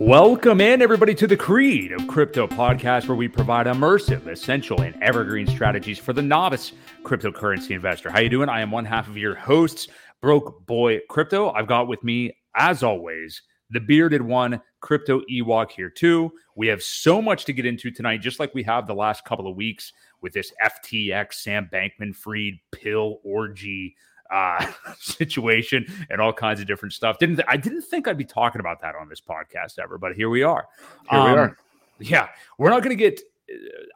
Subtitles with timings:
[0.00, 4.96] Welcome in, everybody, to the Creed of Crypto podcast, where we provide immersive, essential, and
[5.02, 6.72] evergreen strategies for the novice
[7.02, 8.10] cryptocurrency investor.
[8.10, 8.48] How you doing?
[8.48, 9.88] I am one half of your hosts,
[10.22, 11.50] Broke Boy Crypto.
[11.50, 16.32] I've got with me, as always, the bearded one, Crypto Ewok here too.
[16.56, 19.46] We have so much to get into tonight, just like we have the last couple
[19.46, 19.92] of weeks
[20.22, 23.94] with this FTX Sam Bankman Fried pill orgy
[24.30, 24.66] uh,
[24.98, 27.18] situation and all kinds of different stuff.
[27.18, 30.30] Didn't I didn't think I'd be talking about that on this podcast ever, but here
[30.30, 30.66] we are.
[31.10, 31.56] Here um, we are.
[32.00, 33.20] Yeah, we're not going to get.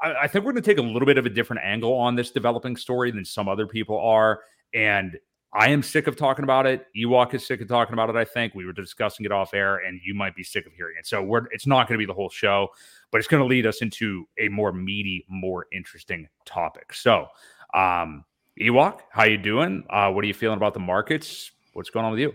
[0.03, 2.17] I, I think we're going to take a little bit of a different angle on
[2.17, 4.41] this developing story than some other people are,
[4.75, 5.19] and
[5.55, 6.87] I am sick of talking about it.
[6.97, 8.17] Ewok is sick of talking about it.
[8.17, 10.97] I think we were discussing it off air, and you might be sick of hearing
[10.99, 11.07] it.
[11.07, 12.69] So we're it's not going to be the whole show,
[13.11, 16.95] but it's going to lead us into a more meaty, more interesting topic.
[16.95, 17.27] So,
[17.75, 18.25] um,
[18.61, 19.85] Ewok, how you doing?
[19.89, 21.53] Uh, what are you feeling about the markets?
[21.73, 22.33] What's going on with you?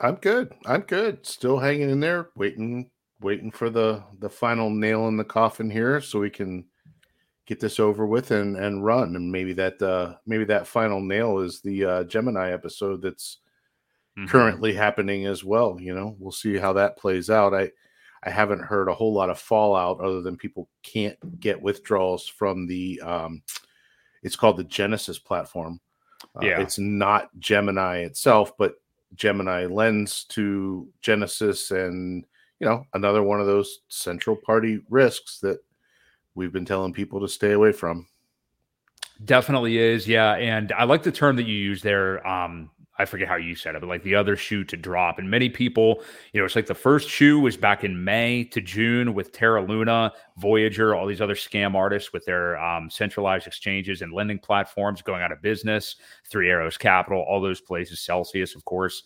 [0.00, 0.52] I'm good.
[0.64, 1.26] I'm good.
[1.26, 6.00] Still hanging in there, waiting, waiting for the the final nail in the coffin here,
[6.00, 6.64] so we can
[7.46, 9.14] get this over with and and run.
[9.14, 13.38] And maybe that uh maybe that final nail is the uh, Gemini episode that's
[14.18, 14.28] mm-hmm.
[14.28, 15.76] currently happening as well.
[15.78, 17.52] You know, we'll see how that plays out.
[17.52, 17.70] I
[18.22, 22.66] I haven't heard a whole lot of fallout other than people can't get withdrawals from
[22.66, 23.42] the um
[24.22, 25.80] it's called the Genesis platform.
[26.36, 26.60] Uh, yeah.
[26.60, 28.74] It's not Gemini itself, but
[29.14, 32.24] Gemini lends to Genesis and,
[32.60, 35.58] you know, another one of those central party risks that
[36.34, 38.06] we've been telling people to stay away from.
[39.24, 40.08] Definitely is.
[40.08, 40.34] Yeah.
[40.34, 42.26] And I like the term that you use there.
[42.26, 45.18] Um, I forget how you said it, but like the other shoe to drop.
[45.18, 48.60] And many people, you know, it's like the first shoe was back in May to
[48.60, 54.02] June with Terra Luna, Voyager, all these other scam artists with their um, centralized exchanges
[54.02, 55.96] and lending platforms going out of business.
[56.28, 59.04] Three Arrows Capital, all those places, Celsius, of course.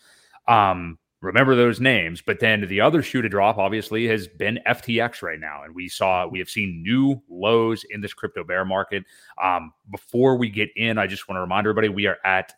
[0.49, 2.23] Um, remember those names.
[2.23, 5.63] But then the other shoe to drop, obviously, has been FTX right now.
[5.65, 9.05] And we saw, we have seen new lows in this crypto bear market.
[9.43, 12.53] Um, before we get in, I just want to remind everybody we are at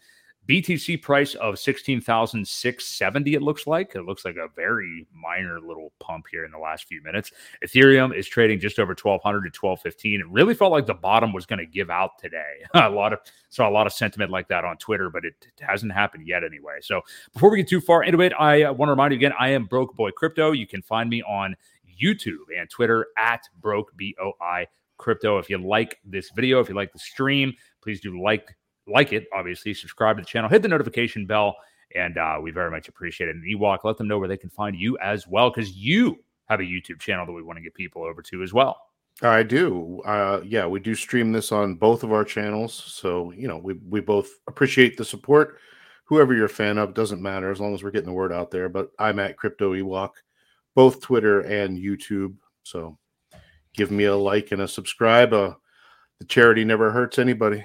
[0.49, 3.95] BTC price of 16,670, it looks like.
[3.95, 7.33] It looks like a very minor little pump here in the last few minutes.
[7.63, 10.21] Ethereum is trading just over 1,200 to 1,215.
[10.21, 12.63] It really felt like the bottom was going to give out today.
[12.75, 13.19] a lot of
[13.51, 16.79] saw a lot of sentiment like that on Twitter, but it, hasn't happened yet anyway.
[16.81, 17.03] So
[17.35, 19.51] before we get too far into it, I uh, want to remind you again, I
[19.51, 20.53] am Broke Boy Crypto.
[20.53, 21.57] You can find me on
[22.03, 24.67] YouTube and Twitter at Broke B O I
[24.97, 25.39] Crypto.
[25.39, 28.57] If you like this video, if you like the stream, please do like
[28.89, 31.55] like it, obviously, subscribe to the channel, hit the notification bell,
[31.95, 33.37] and uh, we very much appreciate it.
[33.37, 36.19] And Ewok, let them know where they can find you as well, because you
[36.49, 38.81] have a YouTube channel that we want to get people over to as well.
[39.21, 40.01] I do.
[40.05, 42.73] Uh, yeah, we do stream this on both of our channels.
[42.73, 45.59] So, you know, we, we both appreciate the support.
[46.05, 48.51] Whoever you're a fan of, doesn't matter as long as we're getting the word out
[48.51, 48.69] there.
[48.69, 50.11] But I'm at Crypto Ewok,
[50.75, 52.37] both Twitter and YouTube.
[52.63, 52.97] So
[53.75, 55.33] give me a like and a subscribe.
[55.33, 55.55] Uh,
[56.21, 57.65] the charity never hurts anybody.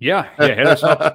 [0.00, 1.14] Yeah, yeah, hit us up.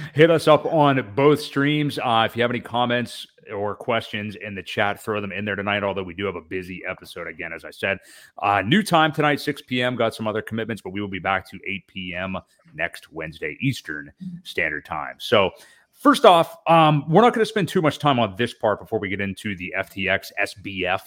[0.14, 1.98] hit us up on both streams.
[1.98, 5.54] Uh, if you have any comments or questions in the chat, throw them in there
[5.54, 5.84] tonight.
[5.84, 7.98] Although we do have a busy episode again, as I said.
[8.42, 9.96] Uh, new time tonight, 6 p.m.
[9.96, 12.38] Got some other commitments, but we will be back to 8 p.m.
[12.74, 14.12] next Wednesday Eastern
[14.42, 15.16] Standard Time.
[15.18, 15.50] So.
[15.92, 18.98] First off, um, we're not going to spend too much time on this part before
[18.98, 21.00] we get into the FTX SBF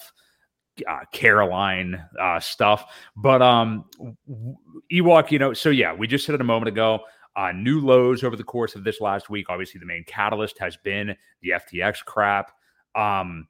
[0.88, 2.92] uh, Caroline uh, stuff.
[3.16, 3.84] But um,
[4.92, 7.00] Ewok, you know, so yeah, we just said it a moment ago.
[7.36, 9.46] Uh, new lows over the course of this last week.
[9.48, 12.52] Obviously, the main catalyst has been the FTX crap.
[12.94, 13.46] Um,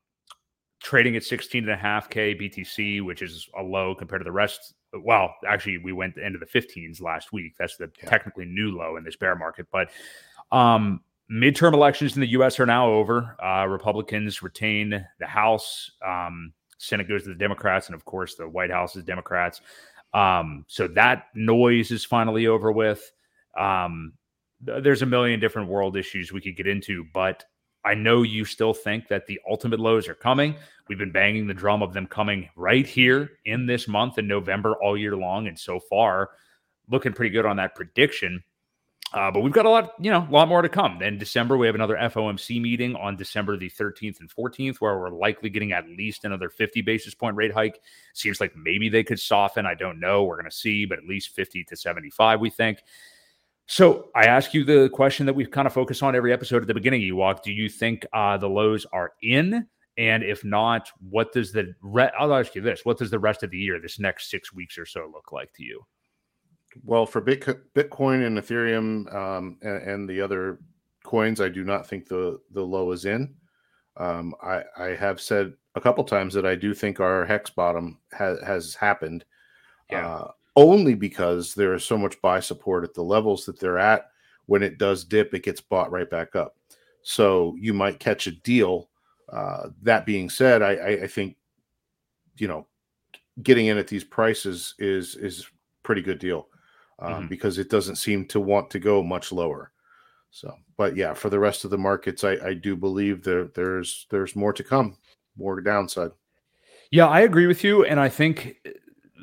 [0.81, 4.33] trading at 16 and a half K BTC, which is a low compared to the
[4.33, 4.75] rest.
[4.93, 7.55] Well, actually, we went into the 15s last week.
[7.59, 8.11] That's the yeah.
[8.11, 9.67] technically new low in this bear market.
[9.71, 9.91] But
[10.51, 12.59] um, midterm elections in the U.S.
[12.59, 13.37] are now over.
[13.43, 15.91] Uh, Republicans retain the House.
[16.05, 19.61] Um, Senate goes to the Democrats, and of course, the White House is Democrats.
[20.15, 23.13] Um, so that noise is finally over with.
[23.57, 24.15] Um,
[24.65, 27.45] th- there's a million different world issues we could get into, but
[27.85, 30.57] I know you still think that the ultimate lows are coming.
[30.89, 34.75] We've been banging the drum of them coming right here in this month in November
[34.83, 35.49] all year long.
[35.49, 36.31] And so far,
[36.89, 38.43] looking pretty good on that prediction.
[39.13, 40.99] Uh, but we've got a lot, you know, a lot more to come.
[41.01, 45.11] Then December, we have another FOMC meeting on December the 13th and 14th, where we're
[45.11, 47.81] likely getting at least another 50 basis point rate hike.
[48.15, 49.67] Seems like maybe they could soften.
[49.67, 50.23] I don't know.
[50.23, 52.85] We're going to see, but at least 50 to 75, we think.
[53.67, 56.69] So I ask you the question that we've kind of focused on every episode at
[56.69, 57.03] the beginning.
[57.03, 57.43] Ewok.
[57.43, 59.67] Do you think uh, the lows are in?
[59.97, 63.43] And if not, what does the re- I'll ask you this: What does the rest
[63.43, 65.85] of the year, this next six weeks or so, look like to you?
[66.85, 70.61] Well, for Bitcoin and Ethereum um, and, and, the other
[71.05, 73.35] coins, I do not think the the low is in.
[73.97, 77.99] Um, I, I have said a couple times that I do think our hex bottom
[78.13, 79.25] has has happened.
[79.91, 80.07] Yeah.
[80.07, 84.11] Uh, only because there is so much buy support at the levels that they're at.
[84.47, 86.57] When it does dip, it gets bought right back up.
[87.03, 88.91] So you might catch a deal.
[89.29, 91.37] Uh, that being said, I, I, I think
[92.37, 92.67] you know
[93.43, 95.49] getting in at these prices is is
[95.83, 96.47] pretty good deal
[97.01, 97.27] um, mm-hmm.
[97.29, 99.73] because it doesn't seem to want to go much lower.
[100.31, 104.07] So, but yeah, for the rest of the markets, I, I do believe there there's
[104.11, 104.97] there's more to come,
[105.37, 106.13] more downside.
[106.91, 108.71] Yeah, I agree with you, and I think uh,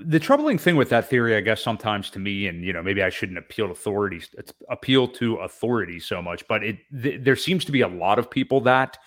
[0.06, 3.01] the troubling thing with that theory, I guess, sometimes to me, and you know, maybe
[3.01, 4.30] I shouldn't appeal to authorities,
[4.69, 8.30] appeal to authority so much, but it th- there seems to be a lot of
[8.30, 8.97] people that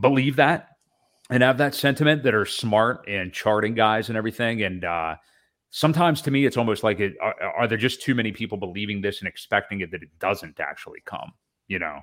[0.00, 0.70] believe that
[1.30, 5.16] and have that sentiment that are smart and charting guys and everything, and uh,
[5.76, 9.02] sometimes to me it's almost like it are, are, there just too many people believing
[9.02, 11.30] this and expecting it that it doesn't actually come
[11.68, 12.00] you know?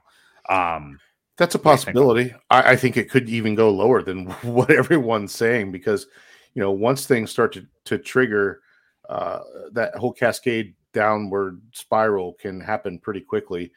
[0.48, 1.00] Um
[1.36, 2.36] that's a possibility.
[2.52, 6.06] I, I, think it could even go lower than what everyone's saying because
[6.54, 8.62] you know once things start to, to trigger
[9.10, 9.40] uh
[9.72, 13.72] that whole cascade downward spiral can happen pretty quickly.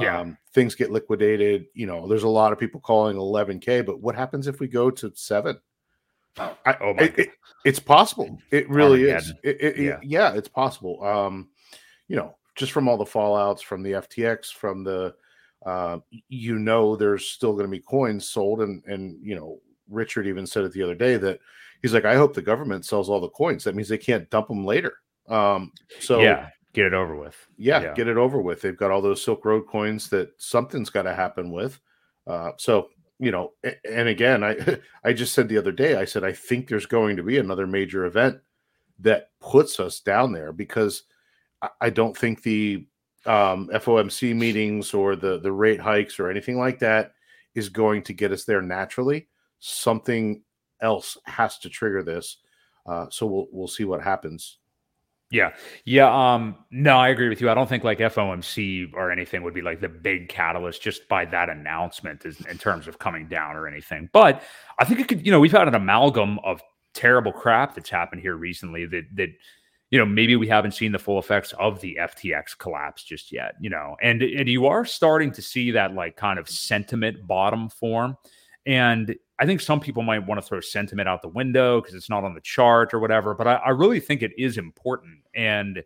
[0.00, 0.20] Yeah.
[0.20, 4.14] Um, things get liquidated you know there's a lot of people calling 11k but what
[4.14, 5.58] happens if we go to seven
[6.38, 7.02] I, oh my!
[7.04, 7.30] It, it,
[7.64, 8.38] it's possible.
[8.50, 9.32] It really is.
[9.42, 9.98] It, yeah.
[10.02, 11.02] yeah, it's possible.
[11.04, 11.48] Um,
[12.08, 15.14] you know, just from all the fallouts from the FTX, from the,
[15.66, 15.98] uh,
[16.28, 20.46] you know, there's still going to be coins sold, and and you know, Richard even
[20.46, 21.40] said it the other day that
[21.82, 23.64] he's like, I hope the government sells all the coins.
[23.64, 24.94] That means they can't dump them later.
[25.28, 27.36] Um, so yeah, get it over with.
[27.56, 28.60] Yeah, yeah, get it over with.
[28.60, 31.80] They've got all those Silk Road coins that something's got to happen with.
[32.26, 32.88] Uh, so
[33.20, 33.52] you know,
[33.84, 37.16] and again, I I just said the other day, I said I think there's going
[37.16, 38.38] to be another major event
[38.98, 41.04] that puts us down there because
[41.80, 42.86] I don't think the
[43.26, 47.12] um, FOMC meetings or the the rate hikes or anything like that
[47.54, 49.28] is going to get us there naturally.
[49.58, 50.42] Something
[50.80, 52.38] else has to trigger this,
[52.86, 54.59] uh, so we'll we'll see what happens.
[55.30, 55.52] Yeah.
[55.84, 56.34] Yeah.
[56.34, 57.48] Um, no, I agree with you.
[57.48, 61.24] I don't think like FOMC or anything would be like the big catalyst just by
[61.26, 64.10] that announcement is, in terms of coming down or anything.
[64.12, 64.42] But
[64.80, 66.60] I think it could, you know, we've had an amalgam of
[66.94, 69.28] terrible crap that's happened here recently that, that,
[69.90, 73.54] you know, maybe we haven't seen the full effects of the FTX collapse just yet,
[73.60, 77.68] you know, and, and you are starting to see that like kind of sentiment bottom
[77.68, 78.16] form.
[78.70, 82.08] And I think some people might want to throw sentiment out the window because it's
[82.08, 83.34] not on the chart or whatever.
[83.34, 85.82] But I, I, really think it is important and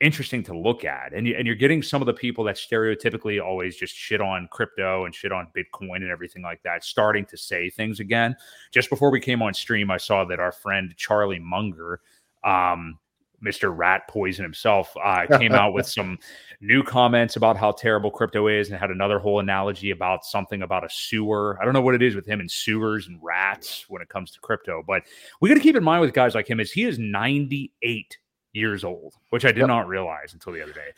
[0.00, 1.12] interesting to look at.
[1.12, 4.48] And, you, and you're getting some of the people that stereotypically always just shit on
[4.50, 8.34] crypto and shit on Bitcoin and everything like that, starting to say things again.
[8.72, 12.00] Just before we came on stream, I saw that our friend Charlie Munger
[12.44, 12.98] um,
[13.44, 13.76] Mr.
[13.76, 16.18] Rat Poison himself uh, came out with some
[16.60, 20.84] new comments about how terrible crypto is and had another whole analogy about something about
[20.84, 21.58] a sewer.
[21.60, 24.30] I don't know what it is with him and sewers and rats when it comes
[24.32, 25.02] to crypto, but
[25.40, 28.18] we got to keep in mind with guys like him is he is 98
[28.52, 29.68] years old, which I did yep.
[29.68, 30.88] not realize until the other day.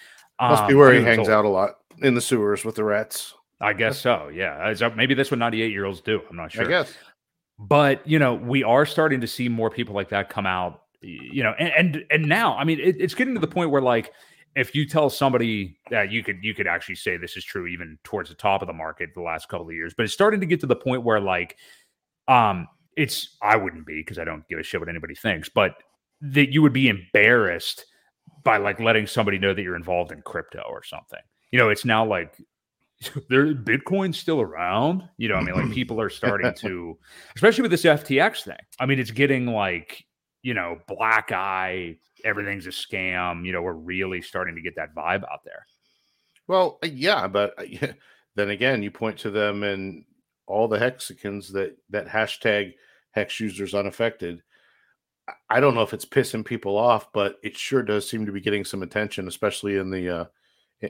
[0.40, 1.30] Must be um, where he hangs old.
[1.30, 3.34] out a lot in the sewers with the rats.
[3.60, 4.30] I guess so.
[4.32, 4.72] Yeah.
[4.94, 6.22] Maybe that's what 98 year olds do.
[6.30, 6.64] I'm not sure.
[6.64, 6.94] I guess.
[7.58, 11.42] But, you know, we are starting to see more people like that come out you
[11.42, 14.12] know, and and, and now, I mean, it, it's getting to the point where like
[14.56, 17.98] if you tell somebody that you could you could actually say this is true even
[18.02, 20.46] towards the top of the market the last couple of years, but it's starting to
[20.46, 21.56] get to the point where like
[22.26, 22.66] um
[22.96, 25.76] it's I wouldn't be because I don't give a shit what anybody thinks, but
[26.20, 27.86] that you would be embarrassed
[28.42, 31.20] by like letting somebody know that you're involved in crypto or something.
[31.52, 32.36] You know, it's now like
[33.28, 35.08] there Bitcoin's still around.
[35.18, 36.98] You know, I mean, like people are starting to,
[37.36, 38.56] especially with this FTX thing.
[38.80, 40.04] I mean, it's getting like
[40.42, 43.44] you know, black eye, everything's a scam.
[43.44, 45.66] You know, we're really starting to get that vibe out there.
[46.46, 47.88] Well, uh, yeah, but uh,
[48.34, 50.04] then again, you point to them and
[50.46, 52.74] all the hexicans that that hashtag
[53.12, 54.42] hex users unaffected.
[55.50, 58.40] I don't know if it's pissing people off, but it sure does seem to be
[58.40, 60.24] getting some attention, especially in the uh,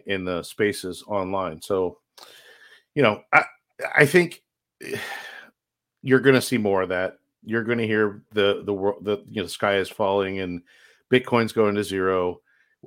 [0.06, 1.60] in the spaces online.
[1.60, 1.98] So,
[2.94, 3.44] you know, I
[3.96, 4.42] I think
[6.02, 9.24] you're going to see more of that you're going to hear the the world the
[9.28, 10.62] you know the sky is falling and
[11.12, 12.40] Bitcoin's going to zero.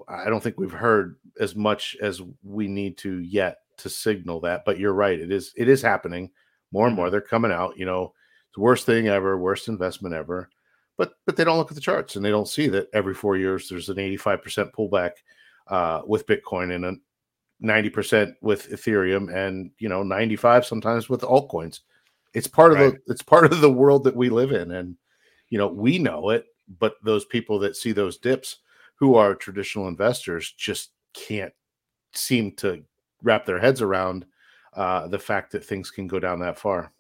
[0.08, 4.64] I don't think we've heard as much as we need to yet to signal that.
[4.64, 6.30] But you're right; it is it is happening
[6.72, 7.06] more and more.
[7.06, 7.12] Mm-hmm.
[7.12, 7.78] They're coming out.
[7.78, 8.14] You know,
[8.48, 10.48] it's the worst thing ever, worst investment ever.
[10.96, 13.36] But but they don't look at the charts and they don't see that every four
[13.36, 15.12] years there's an 85% pullback
[15.68, 16.94] uh, with Bitcoin and a
[17.66, 21.80] 90% with Ethereum and you know 95 sometimes with altcoins.
[22.34, 22.84] It's part right.
[22.84, 24.96] of the it's part of the world that we live in, and
[25.50, 26.46] you know we know it,
[26.80, 28.58] but those people that see those dips,
[28.96, 31.54] who are traditional investors, just can't
[32.14, 32.84] seem to
[33.24, 34.26] wrap their heads around
[34.74, 36.92] uh, the fact that things can go down that far.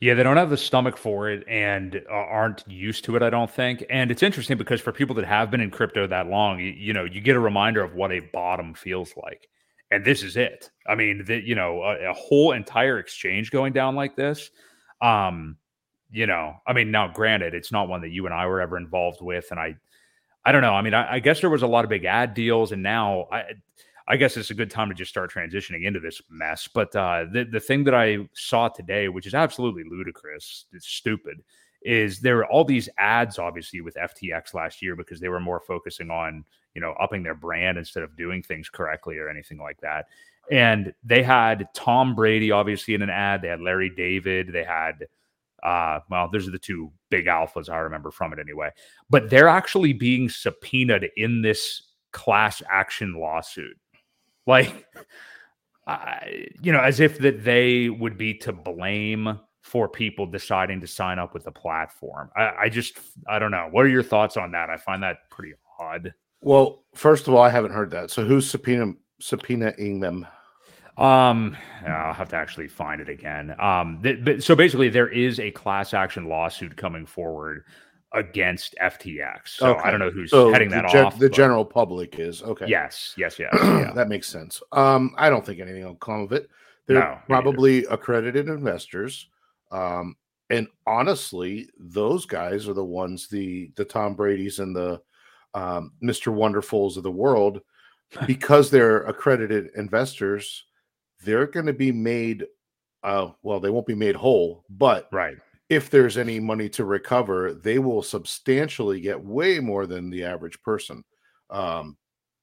[0.00, 3.30] Yeah, they don't have the stomach for it and uh, aren't used to it, I
[3.30, 3.84] don't think.
[3.90, 6.92] And it's interesting because for people that have been in crypto that long, you, you
[6.92, 9.48] know, you get a reminder of what a bottom feels like.
[9.90, 10.70] And this is it.
[10.88, 14.50] I mean, the, you know, a, a whole entire exchange going down like this.
[15.00, 15.56] Um,
[16.10, 18.76] you know, I mean, now granted, it's not one that you and I were ever
[18.76, 19.46] involved with.
[19.50, 19.76] And I,
[20.44, 20.74] I don't know.
[20.74, 23.26] I mean, I, I guess there was a lot of big ad deals, and now
[23.32, 23.42] I,
[24.06, 26.68] I guess it's a good time to just start transitioning into this mess.
[26.72, 31.42] But uh, the the thing that I saw today, which is absolutely ludicrous, it's stupid,
[31.86, 35.60] is there were all these ads, obviously, with FTX last year because they were more
[35.60, 39.80] focusing on you know upping their brand instead of doing things correctly or anything like
[39.80, 40.06] that.
[40.50, 43.42] And they had Tom Brady, obviously, in an ad.
[43.42, 44.52] They had Larry David.
[44.52, 45.06] They had
[45.62, 48.70] uh, well, those are the two big alphas I remember from it anyway.
[49.08, 53.76] But they're actually being subpoenaed in this class action lawsuit
[54.46, 54.86] like
[56.62, 61.18] you know as if that they would be to blame for people deciding to sign
[61.18, 64.52] up with the platform I, I just i don't know what are your thoughts on
[64.52, 68.24] that i find that pretty odd well first of all i haven't heard that so
[68.24, 70.24] who's subpoena subpoenaing them
[70.98, 75.40] um i'll have to actually find it again um th- but, so basically there is
[75.40, 77.64] a class action lawsuit coming forward
[78.12, 79.48] against FTX.
[79.48, 79.80] So okay.
[79.82, 81.18] I don't know who's so heading that gen- off.
[81.18, 81.36] The but...
[81.36, 82.64] general public is okay.
[82.66, 83.50] Yes, yes, yes.
[83.52, 83.90] yeah.
[83.94, 84.62] that makes sense.
[84.72, 86.48] Um, I don't think anything will come of it.
[86.86, 89.28] They're no, probably accredited investors.
[89.70, 90.16] Um,
[90.50, 95.00] and honestly, those guys are the ones the the Tom Brady's and the
[95.54, 96.32] um, Mr.
[96.32, 97.60] Wonderfuls of the world,
[98.26, 100.64] because they're accredited investors.
[101.24, 102.46] They're going to be made.
[103.02, 105.36] Uh, well, they won't be made whole, but right
[105.68, 110.60] if there's any money to recover, they will substantially get way more than the average
[110.62, 111.04] person.
[111.50, 111.96] Um,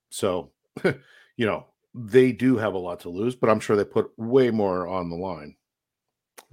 [0.10, 0.52] so,
[0.84, 4.52] you know, they do have a lot to lose, but I'm sure they put way
[4.52, 5.56] more on the line.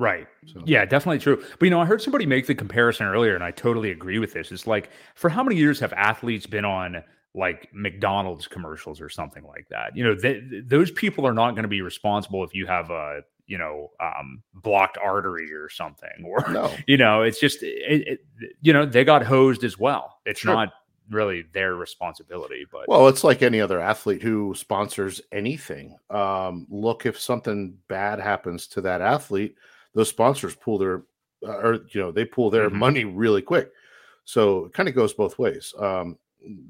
[0.00, 0.26] Right.
[0.47, 0.62] So.
[0.64, 1.45] Yeah, definitely true.
[1.59, 4.33] But you know, I heard somebody make the comparison earlier, and I totally agree with
[4.33, 4.50] this.
[4.50, 7.04] It's like, for how many years have athletes been on
[7.35, 9.95] like McDonald's commercials or something like that?
[9.95, 13.21] You know, they, those people are not going to be responsible if you have a
[13.47, 16.73] you know um, blocked artery or something or no.
[16.87, 18.21] you know it's just it, it,
[18.62, 20.54] you know they got hosed as well it's sure.
[20.54, 20.73] not
[21.11, 27.04] really their responsibility but well it's like any other athlete who sponsors anything um, look
[27.04, 29.57] if something bad happens to that athlete
[29.94, 31.02] those sponsors pull their
[31.47, 32.78] uh, or you know they pull their mm-hmm.
[32.78, 33.70] money really quick
[34.25, 36.16] so it kind of goes both ways um,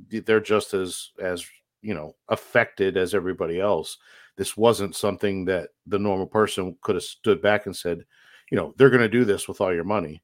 [0.08, 1.44] they're just as as
[1.82, 3.98] you know affected as everybody else
[4.40, 8.06] this wasn't something that the normal person could have stood back and said,
[8.50, 10.22] you know, they're going to do this with all your money.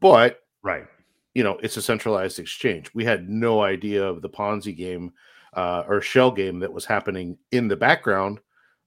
[0.00, 0.86] But, right,
[1.34, 2.90] you know, it's a centralized exchange.
[2.94, 5.12] We had no idea of the Ponzi game
[5.52, 8.40] uh, or shell game that was happening in the background.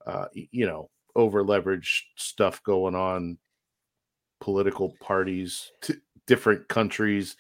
[0.08, 3.38] Uh, you know, over leveraged stuff going on,
[4.40, 5.96] political parties, t-
[6.28, 7.36] different countries.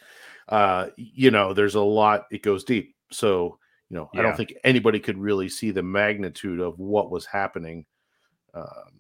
[0.49, 2.25] Uh, you know, there's a lot.
[2.31, 2.95] It goes deep.
[3.11, 4.19] So you know, yeah.
[4.19, 7.85] I don't think anybody could really see the magnitude of what was happening.
[8.53, 8.99] Um,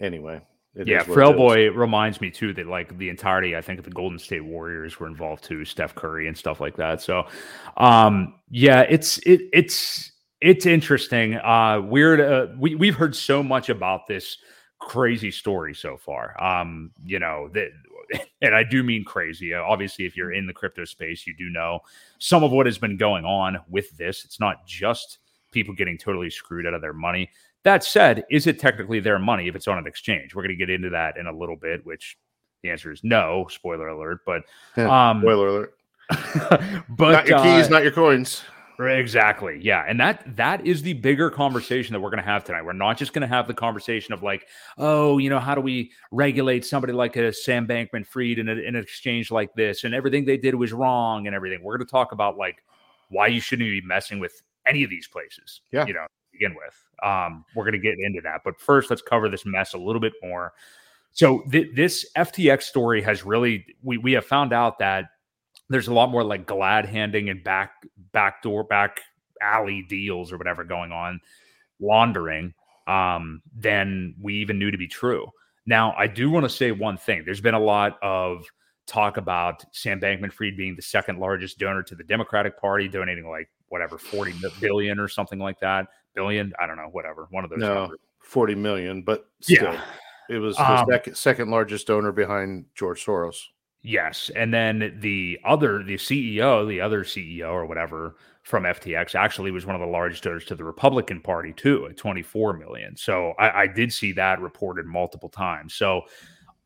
[0.00, 0.42] anyway,
[0.74, 4.44] yeah, Frail Boy reminds me too that like the entirety, I think the Golden State
[4.44, 7.00] Warriors were involved too, Steph Curry and stuff like that.
[7.00, 7.26] So,
[7.78, 11.34] um, yeah, it's it it's it's interesting.
[11.34, 12.20] Uh, weird.
[12.20, 14.38] Uh, we we've heard so much about this
[14.80, 16.40] crazy story so far.
[16.42, 17.70] Um, you know that
[18.42, 19.54] and I do mean crazy.
[19.54, 21.80] Uh, obviously, if you're in the crypto space, you do know
[22.18, 24.24] some of what has been going on with this.
[24.24, 25.18] It's not just
[25.52, 27.30] people getting totally screwed out of their money.
[27.64, 30.34] That said, is it technically their money if it's on an exchange?
[30.34, 32.16] We're going to get into that in a little bit, which
[32.62, 33.46] the answer is no.
[33.50, 34.20] Spoiler alert.
[34.24, 34.42] But
[34.80, 35.74] um, spoiler alert.
[36.88, 38.42] but not your keys, uh, not your coins.
[38.80, 39.58] Exactly.
[39.60, 39.84] Yeah.
[39.88, 42.62] And that that is the bigger conversation that we're going to have tonight.
[42.62, 45.60] We're not just going to have the conversation of like, oh, you know, how do
[45.60, 49.82] we regulate somebody like a Sam Bankman Fried in, a, in an exchange like this
[49.82, 51.62] and everything they did was wrong and everything.
[51.62, 52.62] We're going to talk about like
[53.08, 55.60] why you shouldn't be messing with any of these places.
[55.72, 55.84] Yeah.
[55.84, 56.84] You know, begin with.
[57.02, 58.42] Um, we're going to get into that.
[58.44, 60.52] But first, let's cover this mess a little bit more.
[61.12, 65.06] So th- this FTX story has really we we have found out that
[65.68, 67.72] there's a lot more like glad handing and back
[68.12, 69.00] backdoor back
[69.40, 71.20] alley deals or whatever going on
[71.80, 72.54] laundering
[72.86, 75.28] um, than we even knew to be true.
[75.66, 77.22] Now i do want to say one thing.
[77.24, 78.46] There's been a lot of
[78.86, 83.28] talk about sam bankman fried being the second largest donor to the democratic party donating
[83.28, 85.88] like whatever 40 billion or something like that.
[86.14, 86.54] Billion?
[86.58, 86.88] I don't know.
[86.90, 87.28] Whatever.
[87.30, 87.98] One of those no numbers.
[88.20, 89.84] 40 million but still yeah.
[90.28, 93.36] it was the um, second, second largest donor behind george soros
[93.82, 99.50] Yes, and then the other, the CEO, the other CEO or whatever from FTX actually
[99.50, 102.96] was one of the largest donors to the Republican Party too, at 24 million.
[102.96, 105.74] So I, I did see that reported multiple times.
[105.74, 106.02] So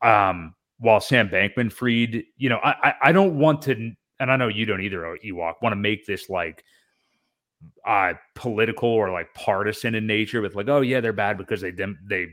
[0.01, 4.49] Um, while Sam Bankman Fried, you know, I, I don't want to, and I know
[4.49, 6.63] you don't either, Ewok, want to make this like
[7.87, 11.71] uh political or like partisan in nature with like, oh yeah, they're bad because they
[11.71, 12.27] dem- they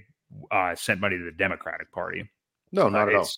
[0.51, 2.29] uh sent money to the Democratic Party.
[2.73, 3.29] No, not uh, at all.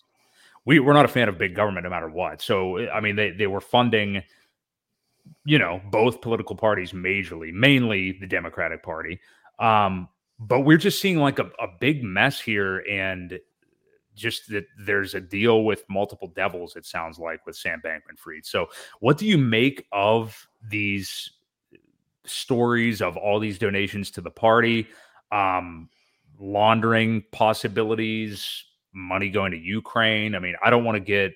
[0.65, 2.41] We we're not a fan of big government no matter what.
[2.41, 4.23] So I mean they they were funding
[5.45, 9.19] you know both political parties majorly, mainly the Democratic Party.
[9.59, 13.39] Um but we're just seeing like a, a big mess here and
[14.15, 18.45] just that there's a deal with multiple devils it sounds like with sam bankman fried
[18.45, 18.67] so
[18.99, 21.31] what do you make of these
[22.25, 24.87] stories of all these donations to the party
[25.31, 25.89] um
[26.39, 31.33] laundering possibilities money going to ukraine i mean i don't want to get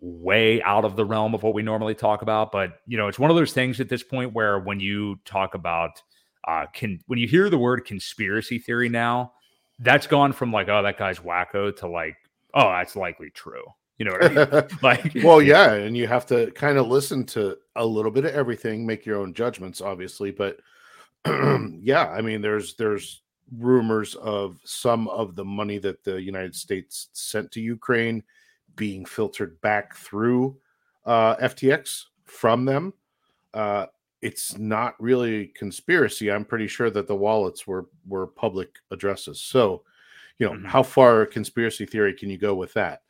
[0.00, 3.18] way out of the realm of what we normally talk about but you know it's
[3.18, 6.02] one of those things at this point where when you talk about
[6.46, 9.32] uh, can when you hear the word conspiracy theory now,
[9.80, 12.16] that's gone from like, oh, that guy's wacko to like,
[12.54, 13.64] oh, that's likely true.
[13.98, 14.78] You know what I mean?
[14.82, 18.34] like, well, yeah, and you have to kind of listen to a little bit of
[18.34, 20.30] everything, make your own judgments, obviously.
[20.30, 20.58] But
[21.26, 23.22] yeah, I mean, there's there's
[23.54, 28.22] rumors of some of the money that the United States sent to Ukraine
[28.74, 30.56] being filtered back through
[31.04, 32.92] uh, FTX from them.
[33.54, 33.86] Uh,
[34.22, 36.30] it's not really conspiracy.
[36.30, 39.40] I'm pretty sure that the wallets were were public addresses.
[39.40, 39.82] So,
[40.38, 40.66] you know, mm-hmm.
[40.66, 43.02] how far conspiracy theory can you go with that?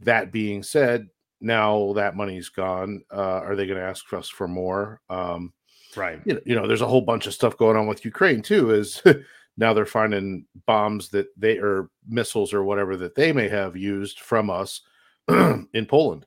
[0.00, 1.08] That being said,
[1.40, 5.00] now that money's gone, uh, are they going to ask us for more?
[5.08, 5.52] Um,
[5.96, 6.20] right.
[6.24, 8.70] You know, you know, there's a whole bunch of stuff going on with Ukraine too.
[8.70, 9.02] Is
[9.60, 14.18] now they're finding bombs that they or missiles or whatever that they may have used
[14.18, 14.80] from us
[15.28, 16.26] in Poland,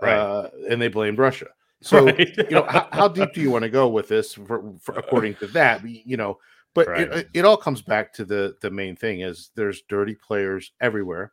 [0.00, 0.16] right.
[0.16, 1.48] uh, and they blamed Russia.
[1.82, 2.36] So right.
[2.36, 4.34] you know, how, how, deep do you want to go with this?
[4.34, 6.38] For, for, according to that, you know,
[6.72, 7.12] but right.
[7.12, 11.32] it, it all comes back to the the main thing is there's dirty players everywhere,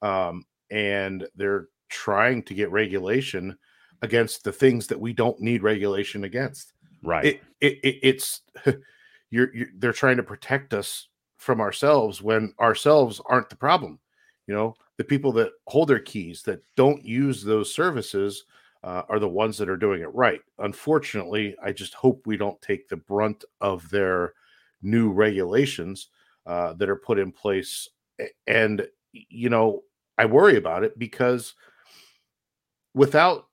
[0.00, 3.56] um, and they're trying to get regulation
[4.00, 6.72] against the things that we don't need regulation against.
[7.02, 7.24] Right.
[7.26, 8.40] It, it, it it's
[9.36, 13.98] you're, you're they're trying to protect us from ourselves when ourselves aren't the problem.
[14.46, 18.44] You know, the people that hold their keys that don't use those services
[18.82, 20.40] uh, are the ones that are doing it right.
[20.58, 24.32] Unfortunately, I just hope we don't take the brunt of their
[24.82, 26.08] new regulations
[26.46, 27.88] uh, that are put in place.
[28.46, 29.82] And, you know,
[30.16, 31.54] I worry about it because
[32.94, 33.48] without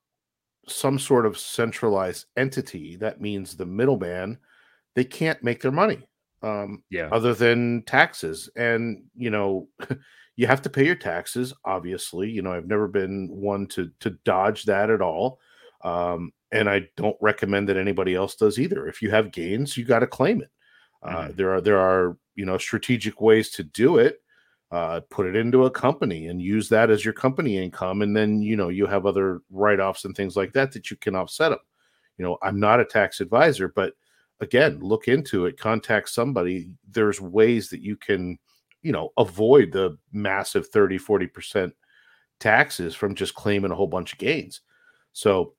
[0.68, 4.38] some sort of centralized entity, that means the middleman,
[4.96, 6.08] they can't make their money.
[6.42, 7.10] Um, yeah.
[7.12, 8.50] Other than taxes.
[8.56, 9.70] And, you know,
[10.36, 14.12] you have to pay your taxes obviously you know i've never been one to to
[14.26, 15.40] dodge that at all
[15.84, 19.86] um, and i don't recommend that anybody else does either if you have gains you
[19.86, 20.50] got to claim it
[21.04, 21.36] uh, mm-hmm.
[21.36, 24.20] there are there are you know strategic ways to do it
[24.72, 28.42] uh, put it into a company and use that as your company income and then
[28.42, 31.60] you know you have other write-offs and things like that that you can offset them
[32.18, 33.94] you know i'm not a tax advisor but
[34.42, 36.76] again look into it contact somebody.
[36.90, 38.38] There's ways that you can
[38.82, 41.72] you know avoid the massive 30 40%
[42.40, 44.62] taxes from just claiming a whole bunch of gains.
[45.14, 45.54] So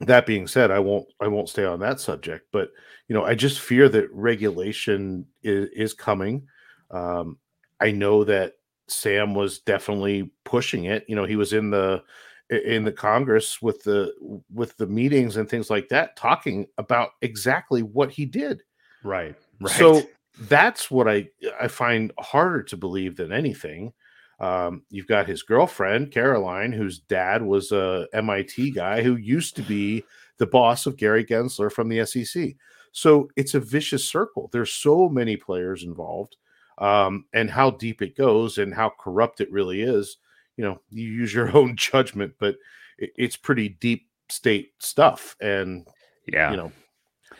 [0.00, 2.70] that being said i won't i won't stay on that subject but
[3.06, 6.46] you know i just fear that regulation is, is coming.
[6.90, 7.38] Um,
[7.80, 8.54] i know that
[8.88, 11.04] sam was definitely pushing it.
[11.08, 12.02] You know he was in the
[12.50, 14.12] in the congress with the
[14.52, 18.62] with the meetings and things like that talking about exactly what he did
[19.02, 20.02] right right so
[20.38, 21.28] that's what I
[21.60, 23.92] I find harder to believe than anything.
[24.40, 29.62] Um, you've got his girlfriend Caroline, whose dad was a MIT guy who used to
[29.62, 30.04] be
[30.38, 32.54] the boss of Gary Gensler from the SEC.
[32.90, 34.48] So it's a vicious circle.
[34.52, 36.36] There's so many players involved,
[36.78, 40.18] um, and how deep it goes and how corrupt it really is.
[40.56, 42.56] You know, you use your own judgment, but
[42.98, 45.36] it, it's pretty deep state stuff.
[45.40, 45.86] And
[46.26, 46.72] yeah, you know,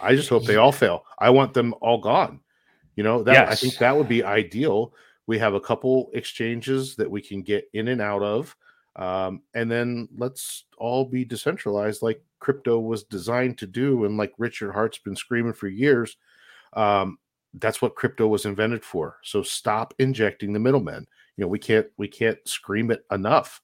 [0.01, 1.05] I just hope they all fail.
[1.19, 2.41] I want them all gone.
[2.97, 3.51] You know, that yes.
[3.51, 4.93] I think that would be ideal.
[5.27, 8.55] We have a couple exchanges that we can get in and out of.
[8.97, 14.33] Um, and then let's all be decentralized like crypto was designed to do and like
[14.39, 16.17] richard heart's been screaming for years
[16.75, 17.19] um,
[17.55, 21.87] that's what crypto was invented for so stop injecting the middlemen you know we can't
[21.97, 23.61] we can't scream it enough.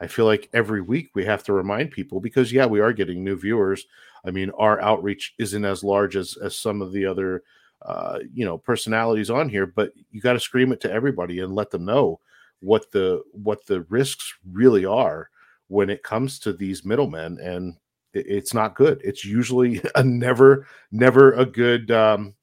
[0.00, 3.24] I feel like every week we have to remind people because yeah we are getting
[3.24, 3.86] new viewers.
[4.24, 7.42] I mean our outreach isn't as large as as some of the other
[7.82, 11.54] uh, you know personalities on here but you got to scream it to everybody and
[11.54, 12.18] let them know
[12.60, 15.28] what the what the risks really are
[15.68, 17.76] when it comes to these middlemen and
[18.14, 19.00] it, it's not good.
[19.04, 22.34] It's usually a never never a good um,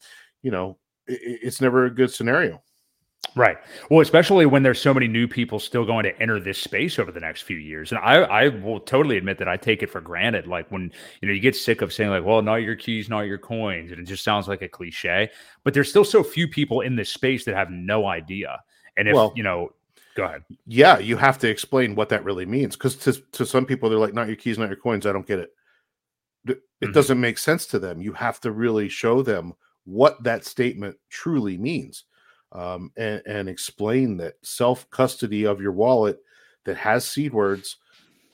[0.42, 2.62] you know it, it's never a good scenario
[3.36, 3.58] Right.
[3.90, 7.14] Well, especially when there's so many new people still going to enter this space over
[7.14, 7.92] the next few years.
[7.92, 10.48] And I, I will totally admit that I take it for granted.
[10.48, 13.22] Like when, you know, you get sick of saying like, well, not your keys, not
[13.22, 13.92] your coins.
[13.92, 15.30] And it just sounds like a cliche,
[15.64, 18.60] but there's still so few people in this space that have no idea.
[18.98, 19.72] And if, well, you know,
[20.16, 20.44] go ahead.
[20.68, 21.00] Yeah.
[21.00, 22.76] You have to explain what that really means.
[22.76, 25.06] Cause to, to some people, they're like, not your keys, not your coins.
[25.06, 25.52] I don't get it.
[26.48, 26.92] It mm-hmm.
[26.92, 28.02] doesn't make sense to them.
[28.02, 29.54] You have to really show them
[29.86, 32.04] what that statement truly means
[32.52, 36.20] um, and, and, explain that self custody of your wallet
[36.66, 37.78] that has seed words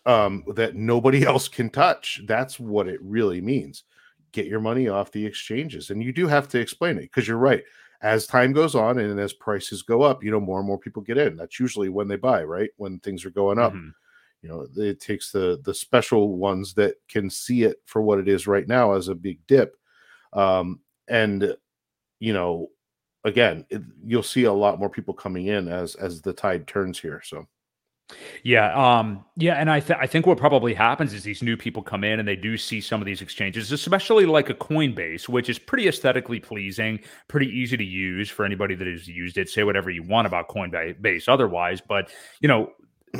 [0.08, 2.22] um, that nobody else can touch.
[2.26, 3.84] That's what it really means.
[4.32, 5.92] Get your money off the exchanges.
[5.92, 7.64] And you do have to explain it because you're right.
[8.02, 11.02] As time goes on and as prices go up, you know, more and more people
[11.02, 11.36] get in.
[11.36, 12.70] That's usually when they buy, right?
[12.78, 13.74] When things are going up.
[13.74, 13.90] Mm-hmm.
[14.44, 18.28] You know, it takes the the special ones that can see it for what it
[18.28, 19.76] is right now as a big dip.
[20.32, 21.56] Um, and
[22.20, 22.70] you know,
[23.24, 27.00] again, it, you'll see a lot more people coming in as as the tide turns
[27.00, 27.22] here.
[27.24, 27.48] So.
[28.44, 31.84] Yeah, um, yeah, and I th- I think what probably happens is these new people
[31.84, 35.50] come in and they do see some of these exchanges, especially like a Coinbase, which
[35.50, 39.50] is pretty aesthetically pleasing, pretty easy to use for anybody that has used it.
[39.50, 42.72] Say whatever you want about Coinbase otherwise, but you know,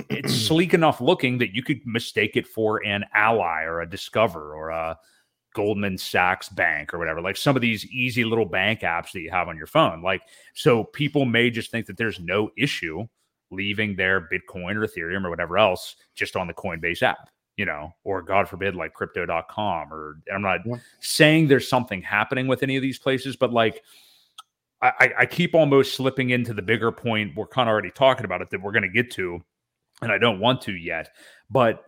[0.10, 4.56] it's sleek enough looking that you could mistake it for an ally or a discover
[4.56, 4.98] or a
[5.58, 9.32] Goldman Sachs Bank or whatever, like some of these easy little bank apps that you
[9.32, 10.04] have on your phone.
[10.04, 10.22] Like,
[10.54, 13.08] so people may just think that there's no issue
[13.50, 17.92] leaving their Bitcoin or Ethereum or whatever else just on the Coinbase app, you know,
[18.04, 19.92] or God forbid, like crypto.com.
[19.92, 20.76] Or I'm not yeah.
[21.00, 23.82] saying there's something happening with any of these places, but like,
[24.80, 27.36] I, I keep almost slipping into the bigger point.
[27.36, 29.44] We're kind of already talking about it that we're going to get to,
[30.04, 31.10] and I don't want to yet.
[31.50, 31.84] But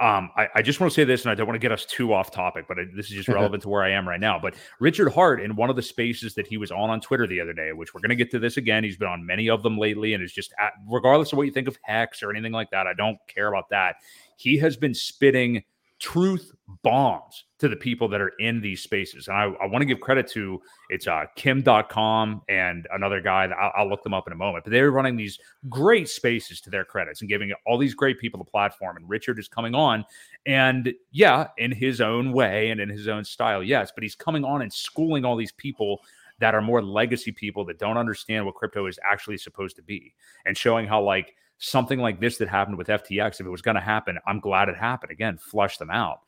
[0.00, 1.84] um, I, I, just want to say this, and I don't want to get us
[1.84, 4.38] too off topic, but I, this is just relevant to where I am right now.
[4.38, 7.38] But Richard Heart, in one of the spaces that he was on on Twitter the
[7.38, 9.62] other day, which we're going to get to this again, he's been on many of
[9.62, 12.52] them lately, and is just at, regardless of what you think of Hex or anything
[12.52, 13.96] like that, I don't care about that.
[14.36, 15.62] He has been spitting
[16.00, 16.50] truth
[16.82, 19.28] bombs to the people that are in these spaces.
[19.28, 23.46] And I, I want to give credit to it's uh, Kim Dotcom and another guy
[23.46, 24.64] that I'll, I'll, look them up in a moment.
[24.64, 28.38] But they're running these great spaces to their credits and giving all these great people
[28.38, 28.96] the platform.
[28.96, 30.04] And Richard is coming on.
[30.46, 33.92] And yeah, in his own way and in his own style, yes.
[33.94, 36.00] But he's coming on and schooling all these people
[36.38, 40.14] that are more legacy people that don't understand what crypto is actually supposed to be
[40.46, 43.76] and showing how, like, something like this that happened with FTX, if it was going
[43.76, 45.12] to happen, I'm glad it happened.
[45.12, 46.20] Again, flush them out.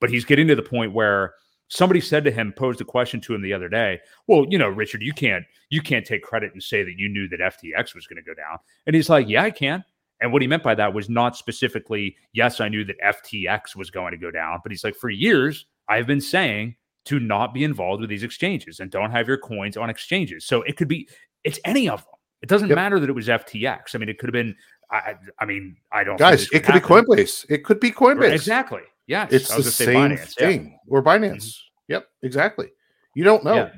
[0.00, 1.34] But he's getting to the point where
[1.68, 4.00] somebody said to him, posed a question to him the other day.
[4.26, 7.28] Well, you know, Richard, you can't you can't take credit and say that you knew
[7.28, 8.58] that FTX was going to go down.
[8.86, 9.84] And he's like, Yeah, I can.
[10.20, 13.90] And what he meant by that was not specifically, yes, I knew that FTX was
[13.90, 16.76] going to go down, but he's like, for years, I've been saying
[17.06, 20.44] to not be involved with these exchanges and don't have your coins on exchanges.
[20.44, 21.08] So it could be,
[21.42, 22.14] it's any of them.
[22.42, 22.76] It doesn't yep.
[22.76, 23.94] matter that it was FTX.
[23.94, 24.54] I mean, it could have been
[24.90, 26.18] I, I mean, I don't.
[26.18, 26.80] Guys, it could happen.
[26.82, 27.46] be Coinbase.
[27.48, 28.32] It could be Coinbase.
[28.32, 28.82] Exactly.
[29.06, 30.66] Yeah, it's the same Binance, thing.
[30.66, 30.76] Yeah.
[30.88, 31.36] Or Binance.
[31.36, 31.92] Mm-hmm.
[31.92, 32.68] Yep, exactly.
[33.14, 33.54] You don't know.
[33.54, 33.70] Yeah.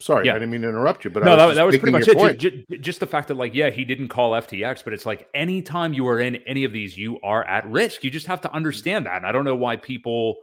[0.00, 0.32] Sorry, yeah.
[0.32, 2.38] I didn't mean to interrupt you, but no, was that, that was pretty much it.
[2.38, 5.92] Just, just, the fact that, like, yeah, he didn't call FTX, but it's like anytime
[5.92, 8.04] you are in any of these, you are at risk.
[8.04, 9.16] You just have to understand that.
[9.16, 10.36] And I don't know why people.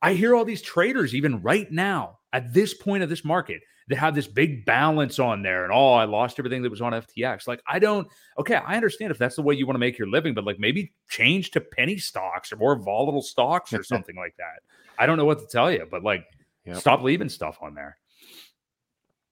[0.00, 3.96] I hear all these traders, even right now, at this point of this market, that
[3.96, 7.48] have this big balance on there and oh, I lost everything that was on FTX.
[7.48, 8.06] Like, I don't,
[8.38, 10.58] okay, I understand if that's the way you want to make your living, but like
[10.58, 14.62] maybe change to penny stocks or more volatile stocks or something like that.
[14.98, 16.24] I don't know what to tell you, but like
[16.64, 16.76] yep.
[16.76, 17.96] stop leaving stuff on there.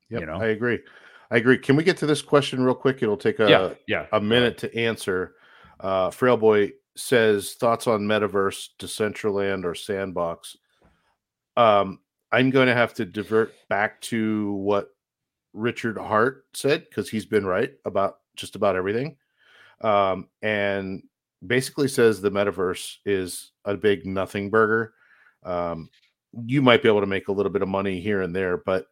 [0.09, 0.37] Yeah, you know?
[0.37, 0.79] I agree.
[1.31, 1.59] I agree.
[1.59, 3.03] Can we get to this question real quick?
[3.03, 4.07] It'll take a yeah, yeah.
[4.12, 5.35] a minute to answer.
[5.81, 10.57] Uh, Frail Boy says thoughts on Metaverse, Decentraland, or Sandbox.
[11.57, 11.99] Um,
[12.37, 14.90] I'm going to have to divert back to what
[15.55, 19.16] Richard Heart said because he's been right about just about everything.
[19.81, 21.03] Um, and
[21.46, 24.92] basically says the metaverse is a big nothing burger.
[25.44, 25.88] Um,
[26.44, 28.85] you might be able to make a little bit of money here and there, but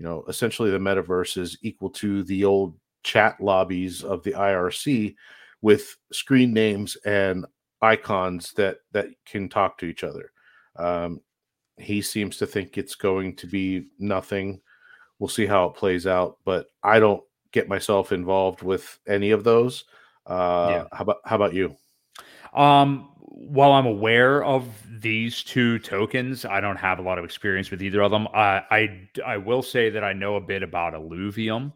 [0.00, 5.14] you know, essentially the metaverse is equal to the old chat lobbies of the IRC
[5.62, 7.46] with screen names and
[7.80, 10.32] icons that that can talk to each other.
[10.74, 11.20] Um,
[11.78, 14.60] he seems to think it's going to be nothing.
[15.18, 19.44] We'll see how it plays out, but I don't get myself involved with any of
[19.44, 19.84] those.
[20.26, 20.84] Uh, yeah.
[20.92, 21.76] How about how about you?
[22.52, 24.66] Um, while I'm aware of
[25.00, 28.28] these two tokens, I don't have a lot of experience with either of them.
[28.34, 31.72] I I, I will say that I know a bit about Illuvium.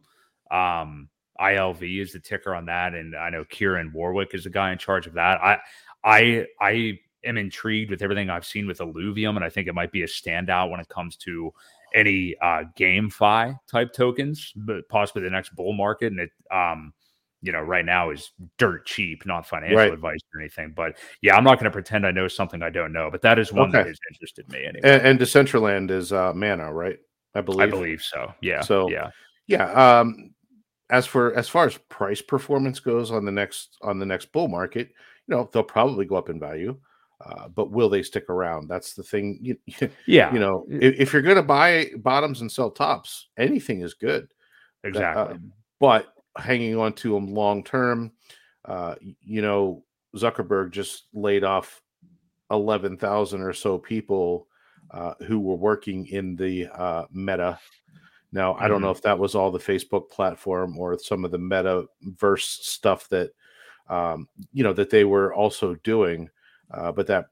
[0.51, 1.09] Um,
[1.41, 4.79] ILV is the ticker on that, and I know Kieran Warwick is the guy in
[4.79, 5.41] charge of that.
[5.43, 5.59] I
[6.05, 9.93] I I am intrigued with everything I've seen with Illuvium, and I think it might
[9.93, 11.53] be a standout when it comes to
[11.95, 16.13] any uh, GameFi type tokens, but possibly the next bull market.
[16.13, 16.93] And it, um,
[17.43, 19.93] you know, right now is dirt cheap, not financial right.
[19.93, 20.73] advice or anything.
[20.75, 23.11] But yeah, I'm not going to pretend I know something I don't know.
[23.11, 23.79] But that is one okay.
[23.79, 24.81] that has interested me anyway.
[24.85, 26.99] And, and Decentraland is uh, Mana, right?
[27.35, 27.61] I believe.
[27.61, 28.33] I believe so.
[28.41, 28.61] Yeah.
[28.61, 29.11] So yeah,
[29.47, 29.71] yeah.
[29.73, 30.35] Um,
[30.91, 34.49] as for as far as price performance goes on the next on the next bull
[34.49, 34.89] market,
[35.27, 36.77] you know, they'll probably go up in value.
[37.25, 38.69] Uh, but will they stick around?
[38.69, 39.39] That's the thing.
[39.41, 39.57] You,
[40.07, 40.33] yeah.
[40.33, 44.29] You know, if, if you're going to buy bottoms and sell tops, anything is good.
[44.85, 45.37] Exactly.
[45.37, 45.39] Uh,
[45.79, 48.13] but hanging on to them long term.
[48.65, 49.85] Uh, you know,
[50.17, 51.83] Zuckerberg just laid off
[52.51, 54.47] 11,000 or so people
[54.91, 57.59] uh, who were working in the uh, Meta.
[58.31, 58.97] Now, I don't know mm-hmm.
[58.97, 63.31] if that was all the Facebook platform or some of the metaverse stuff that,
[63.89, 66.31] um, you know, that they were also doing,
[66.73, 67.27] uh, but that,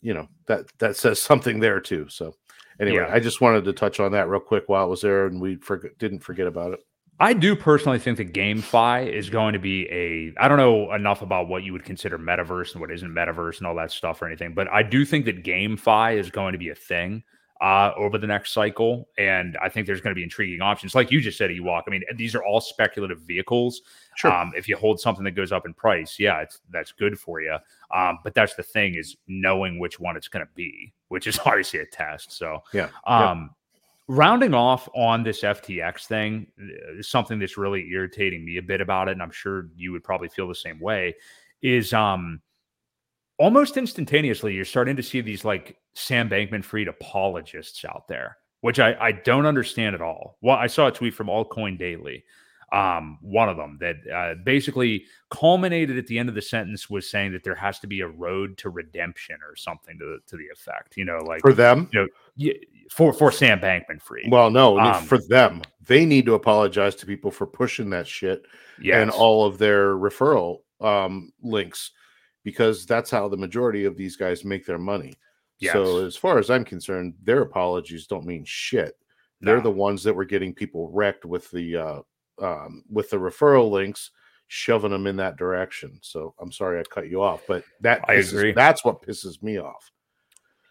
[0.00, 2.06] you know, that that says something there too.
[2.08, 2.34] So,
[2.80, 3.14] anyway, yeah.
[3.14, 5.56] I just wanted to touch on that real quick while it was there, and we
[5.56, 6.80] for- didn't forget about it.
[7.20, 10.32] I do personally think that GameFi is going to be a.
[10.42, 13.66] I don't know enough about what you would consider metaverse and what isn't metaverse and
[13.66, 16.70] all that stuff or anything, but I do think that GameFi is going to be
[16.70, 17.22] a thing
[17.62, 20.96] uh, over the next cycle, and I think there's going to be intriguing options.
[20.96, 21.82] Like you just said, Ewok.
[21.86, 23.82] I mean, these are all speculative vehicles.
[24.16, 24.32] Sure.
[24.32, 27.40] Um, if you hold something that goes up in price, yeah, it's that's good for
[27.40, 27.56] you.
[27.94, 31.38] Um, but that's the thing is knowing which one it's going to be, which is
[31.46, 32.32] obviously a test.
[32.32, 32.88] So yeah.
[33.06, 33.50] Um,
[34.08, 39.06] rounding off on this FTX thing uh, something that's really irritating me a bit about
[39.06, 41.14] it, and I'm sure you would probably feel the same way.
[41.62, 42.42] Is um
[43.38, 48.80] almost instantaneously you're starting to see these like Sam Bankman Fried apologists out there, which
[48.80, 50.38] I, I don't understand at all.
[50.40, 52.24] Well, I saw a tweet from Altcoin Daily
[52.72, 57.08] um, one of them that uh, basically culminated at the end of the sentence was
[57.08, 60.46] saying that there has to be a road to redemption or something to to the
[60.52, 60.96] effect.
[60.96, 62.52] You know, like for them, you know,
[62.90, 64.30] for for Sam Bankman Fried.
[64.30, 68.42] Well, no, um, for them, they need to apologize to people for pushing that shit
[68.80, 68.96] yes.
[68.96, 71.90] and all of their referral um, links
[72.42, 75.12] because that's how the majority of these guys make their money.
[75.62, 75.72] Yes.
[75.72, 78.96] So, as far as I'm concerned, their apologies don't mean shit.
[79.40, 82.00] They're the ones that were getting people wrecked with the uh,
[82.40, 84.10] um, with the referral links
[84.48, 85.98] shoving them in that direction.
[86.02, 88.52] So I'm sorry I cut you off, but that I pisses, agree.
[88.52, 89.90] That's what pisses me off.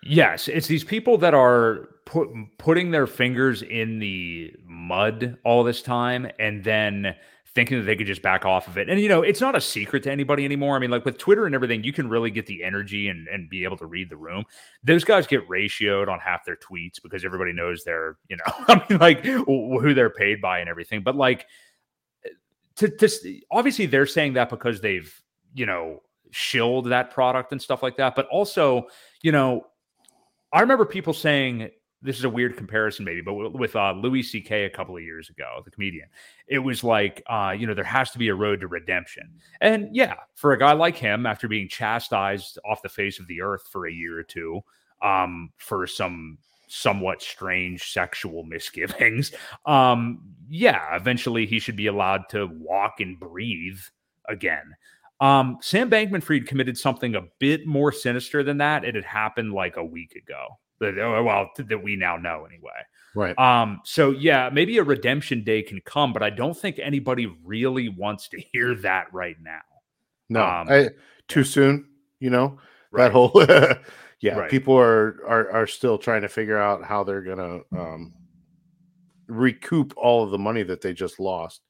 [0.03, 5.81] Yes, it's these people that are put, putting their fingers in the mud all this
[5.81, 7.15] time and then
[7.53, 8.89] thinking that they could just back off of it.
[8.89, 10.75] And you know, it's not a secret to anybody anymore.
[10.75, 13.49] I mean, like with Twitter and everything, you can really get the energy and, and
[13.49, 14.45] be able to read the room.
[14.83, 18.85] Those guys get ratioed on half their tweets because everybody knows they're, you know, I
[18.89, 21.03] mean, like who they're paid by and everything.
[21.03, 21.45] But like
[22.77, 25.13] to, to obviously they're saying that because they've,
[25.53, 28.15] you know, shilled that product and stuff like that.
[28.15, 28.87] But also,
[29.21, 29.67] you know,
[30.53, 31.69] I remember people saying
[32.01, 34.65] this is a weird comparison, maybe, but with uh, Louis C.K.
[34.65, 36.07] a couple of years ago, the comedian,
[36.47, 39.29] it was like, uh, you know, there has to be a road to redemption.
[39.61, 43.41] And yeah, for a guy like him, after being chastised off the face of the
[43.41, 44.61] earth for a year or two
[45.01, 46.37] um, for some
[46.67, 49.31] somewhat strange sexual misgivings,
[49.65, 53.79] um, yeah, eventually he should be allowed to walk and breathe
[54.27, 54.73] again.
[55.19, 58.83] Um, Sam Bankman Fried committed something a bit more sinister than that.
[58.83, 62.71] It had happened like a week ago well that we now know anyway.
[63.15, 63.37] Right.
[63.37, 63.81] Um.
[63.83, 68.29] So yeah, maybe a redemption day can come, but I don't think anybody really wants
[68.29, 69.61] to hear that right now.
[70.29, 70.89] No, um, I,
[71.27, 71.45] too yeah.
[71.45, 71.89] soon.
[72.19, 72.59] You know
[72.91, 73.05] right.
[73.05, 73.31] that whole.
[74.21, 74.49] yeah, right.
[74.49, 78.13] people are, are are still trying to figure out how they're gonna um,
[79.27, 81.61] recoup all of the money that they just lost.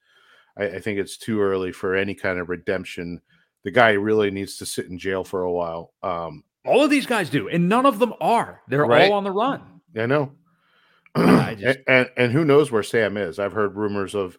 [0.56, 3.20] I, I think it's too early for any kind of redemption.
[3.64, 5.92] The guy really needs to sit in jail for a while.
[6.02, 8.62] Um, all of these guys do, and none of them are.
[8.68, 9.10] They're right?
[9.10, 9.62] all on the run.
[9.96, 10.32] I know.
[11.14, 11.78] I just...
[11.78, 13.38] and, and, and who knows where Sam is?
[13.38, 14.38] I've heard rumors of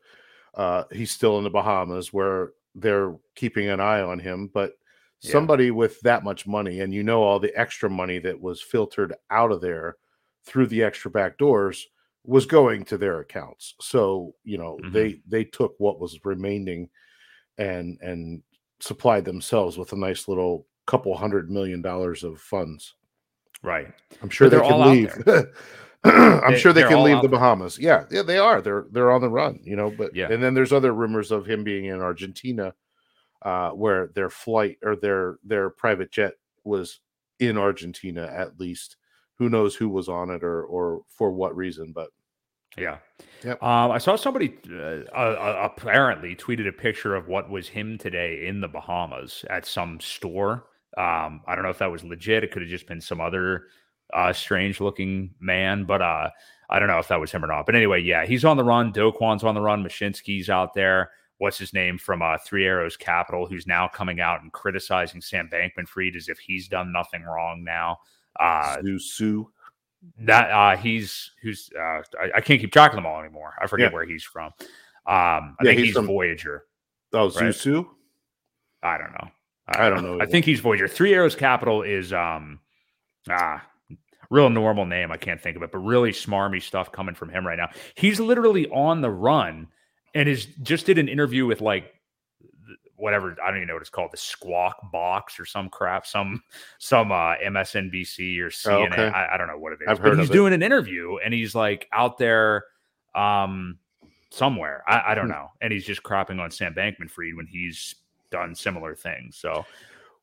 [0.56, 4.50] uh, he's still in the Bahamas, where they're keeping an eye on him.
[4.54, 4.74] But
[5.22, 5.32] yeah.
[5.32, 9.14] somebody with that much money, and you know all the extra money that was filtered
[9.30, 9.98] out of there
[10.46, 11.88] through the extra back doors
[12.26, 13.76] was going to their accounts.
[13.82, 14.94] So you know mm-hmm.
[14.94, 16.90] they they took what was remaining
[17.58, 18.42] and and
[18.80, 22.96] supplied themselves with a nice little couple hundred million dollars of funds.
[23.62, 23.88] Right.
[24.22, 25.16] I'm sure they can leave.
[26.04, 27.80] I'm they, sure they can leave the Bahamas.
[27.80, 28.62] Yeah, yeah, they are.
[28.62, 29.90] They're they're on the run, you know.
[29.90, 32.74] But yeah, and then there's other rumors of him being in Argentina,
[33.42, 36.34] uh, where their flight or their their private jet
[36.66, 37.00] was
[37.40, 38.98] in Argentina at least.
[39.40, 41.94] Who knows who was on it or or for what reason?
[41.94, 42.10] But
[42.78, 42.98] yeah.
[43.46, 43.64] Yep.
[43.64, 48.46] Um, I saw somebody uh, uh, apparently tweeted a picture of what was him today
[48.46, 50.66] in the Bahamas at some store
[50.98, 52.44] um, I don't know if that was legit.
[52.44, 53.68] It could have just been some other
[54.14, 56.30] uh, strange looking man, but uh,
[56.70, 57.66] I don't know if that was him or not.
[57.66, 58.92] But anyway, yeah, he's on the run.
[58.92, 59.84] Do Kwon's on the run.
[59.84, 61.12] Mashinsky's out there.
[61.40, 65.50] What's his name from uh, Three Arrows Capital, who's now coming out and criticizing Sam
[65.52, 67.98] Bankman Fried as if he's done nothing wrong now.
[68.40, 69.50] Uh, Sue.
[70.20, 73.54] That uh, he's who's uh, I, I, can't keep track of them all anymore.
[73.62, 73.94] I forget yeah.
[73.94, 74.48] where he's from.
[74.48, 74.54] Um,
[75.06, 76.66] I yeah, think he's, he's from, Voyager.
[77.14, 77.86] Oh, right?
[78.84, 79.30] I don't know.
[79.68, 80.20] I, don't know.
[80.22, 80.88] I think he's Voyager.
[80.88, 82.60] Three Arrows Capital is um
[83.30, 83.64] ah
[84.30, 85.12] real normal name.
[85.12, 87.70] I can't think of it, but really smarmy stuff coming from him right now.
[87.96, 89.68] He's literally on the run
[90.16, 91.94] and is just did an interview with like
[92.96, 96.42] whatever I don't even know what it's called, the Squawk Box or some crap, some
[96.80, 98.68] some uh, MSNBC or CNN.
[98.68, 99.08] Oh, okay.
[99.08, 99.88] I, I, don't know what it is.
[99.88, 102.66] I've but he's doing an interview and he's like out there
[103.16, 103.78] um
[104.32, 104.84] somewhere.
[104.88, 105.32] I, I don't hmm.
[105.32, 105.48] know.
[105.62, 107.96] And he's just crapping on Sam Bankman Fried when he's
[108.34, 109.38] done similar things.
[109.38, 109.64] So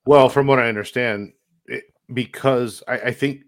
[0.05, 1.33] well, from what I understand,
[1.67, 3.43] it, because I, I think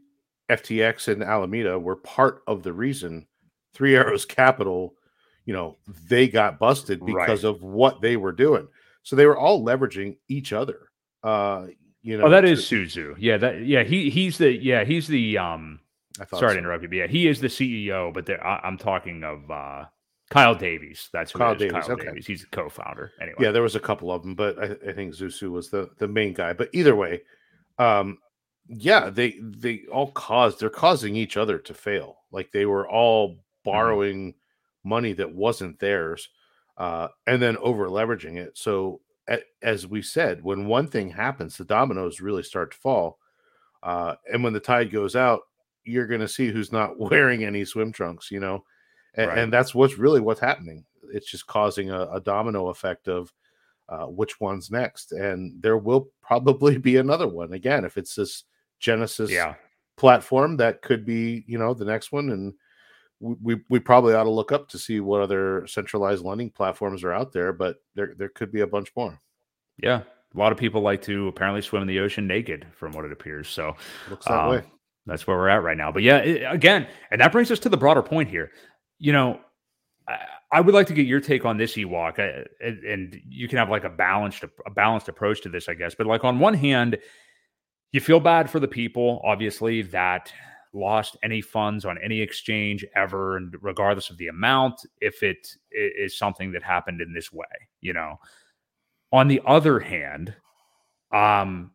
[0.48, 3.26] FTX and Alameda were part of the reason
[3.74, 4.94] Three Arrows Capital,
[5.44, 5.76] you know,
[6.08, 7.50] they got busted because right.
[7.50, 8.68] of what they were doing.
[9.02, 10.88] So they were all leveraging each other.
[11.24, 11.66] Uh,
[12.02, 13.16] you know, oh, that to, is Su Zhu.
[13.18, 15.80] Yeah, that yeah, he he's the yeah, he's the um
[16.20, 16.54] I thought sorry so.
[16.54, 19.84] to interrupt you, but yeah, he is the CEO, but I, am talking of uh
[20.32, 21.08] Kyle Davies.
[21.12, 21.84] That's Kyle Davies.
[21.84, 22.06] Kyle okay.
[22.06, 22.26] Davies.
[22.26, 23.12] He's a co-founder.
[23.20, 23.36] Anyway.
[23.38, 26.08] Yeah, there was a couple of them, but I, I think Zusu was the the
[26.08, 26.52] main guy.
[26.52, 27.22] But either way,
[27.78, 28.18] um,
[28.68, 32.18] yeah, they they all caused they're causing each other to fail.
[32.30, 33.40] Like they were all mm-hmm.
[33.64, 34.88] borrowing mm-hmm.
[34.88, 36.28] money that wasn't theirs,
[36.78, 38.56] uh, and then over leveraging it.
[38.56, 39.00] So
[39.62, 43.18] as we said, when one thing happens, the dominoes really start to fall.
[43.82, 45.42] Uh, and when the tide goes out,
[45.84, 48.64] you're going to see who's not wearing any swim trunks, you know,
[49.14, 49.38] and, right.
[49.38, 50.84] and that's what's really what's happening.
[51.12, 53.32] It's just causing a, a domino effect of
[53.88, 58.44] uh, which one's next, and there will probably be another one again if it's this
[58.78, 59.54] Genesis yeah.
[59.96, 62.30] platform that could be, you know, the next one.
[62.30, 62.54] And
[63.20, 67.12] we, we probably ought to look up to see what other centralized lending platforms are
[67.12, 69.18] out there, but there, there could be a bunch more.
[69.78, 70.02] Yeah.
[70.34, 73.12] A lot of people like to apparently swim in the ocean naked from what it
[73.12, 73.48] appears.
[73.48, 73.76] So
[74.10, 74.62] looks that um, way.
[75.06, 75.92] That's where we're at right now.
[75.92, 78.50] But yeah, it, again, and that brings us to the broader point here.
[79.02, 79.40] You know,
[80.08, 80.18] I,
[80.52, 83.68] I would like to get your take on this Ewok, I, and you can have
[83.68, 85.94] like a balanced a balanced approach to this, I guess.
[85.96, 86.98] But like on one hand,
[87.90, 90.32] you feel bad for the people, obviously, that
[90.72, 96.16] lost any funds on any exchange ever, and regardless of the amount, if it is
[96.16, 97.46] something that happened in this way,
[97.80, 98.18] you know.
[99.10, 100.34] On the other hand,
[101.12, 101.72] um,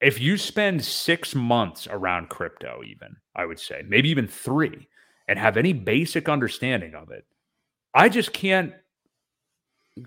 [0.00, 4.88] if you spend six months around crypto, even I would say maybe even three,
[5.28, 7.24] and have any basic understanding of it,
[7.94, 8.74] I just can't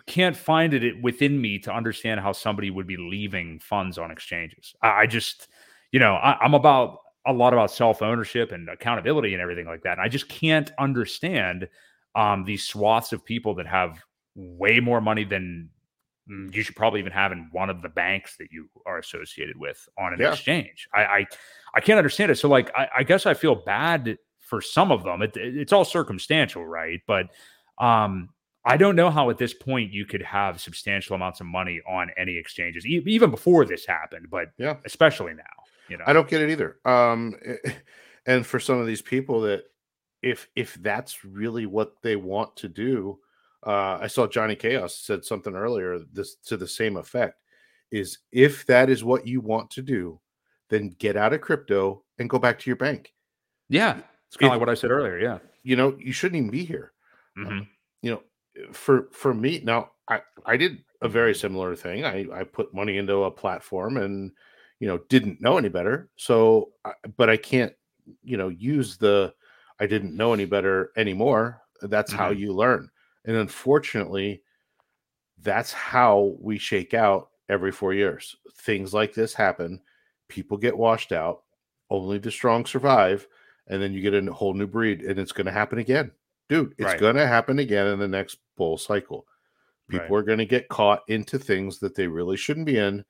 [0.05, 4.75] can't find it within me to understand how somebody would be leaving funds on exchanges.
[4.81, 5.47] I, just,
[5.91, 9.83] you know, I, I'm about a lot about self ownership and accountability and everything like
[9.83, 9.93] that.
[9.93, 11.69] And I just can't understand
[12.15, 13.99] um, these swaths of people that have
[14.35, 15.69] way more money than
[16.29, 19.57] mm, you should probably even have in one of the banks that you are associated
[19.57, 20.31] with on an yeah.
[20.31, 20.87] exchange.
[20.93, 21.25] I, I,
[21.75, 22.35] I can't understand it.
[22.35, 25.21] So like, I, I, guess I feel bad for some of them.
[25.21, 27.01] It, it's all circumstantial, right?
[27.05, 27.27] But
[27.77, 28.29] um,
[28.65, 32.11] I don't know how at this point you could have substantial amounts of money on
[32.17, 35.43] any exchanges, e- even before this happened, but yeah, especially now.
[35.89, 36.77] You know, I don't get it either.
[36.85, 37.35] Um,
[38.25, 39.63] and for some of these people that,
[40.23, 43.19] if if that's really what they want to do,
[43.65, 47.35] uh, I saw Johnny Chaos said something earlier this to the same effect.
[47.91, 50.19] Is if that is what you want to do,
[50.69, 53.13] then get out of crypto and go back to your bank.
[53.69, 55.17] Yeah, it's kind of like what I said earlier.
[55.17, 56.93] Yeah, you know, you shouldn't even be here.
[57.37, 57.59] Mm-hmm.
[58.01, 58.23] you know,
[58.71, 62.97] for for me now i i did a very similar thing i i put money
[62.97, 64.31] into a platform and
[64.79, 66.71] you know didn't know any better so
[67.17, 67.73] but i can't
[68.23, 69.33] you know use the
[69.79, 72.21] i didn't know any better anymore that's mm-hmm.
[72.21, 72.89] how you learn
[73.25, 74.41] and unfortunately
[75.41, 79.79] that's how we shake out every 4 years things like this happen
[80.27, 81.43] people get washed out
[81.89, 83.27] only the strong survive
[83.67, 86.11] and then you get a whole new breed and it's going to happen again
[86.49, 86.99] dude, it's right.
[86.99, 89.25] going to happen again in the next bull cycle.
[89.89, 90.19] People right.
[90.19, 93.05] are going to get caught into things that they really shouldn't be in,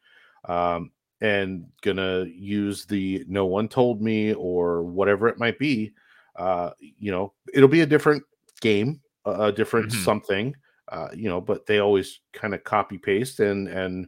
[0.45, 5.93] um, and going to use the "no one told me" or whatever it might be.
[6.35, 8.23] Uh, you know, it'll be a different
[8.61, 10.03] game, a different mm-hmm.
[10.03, 10.55] something.
[10.89, 14.07] Uh, you know, but they always kind of copy paste and and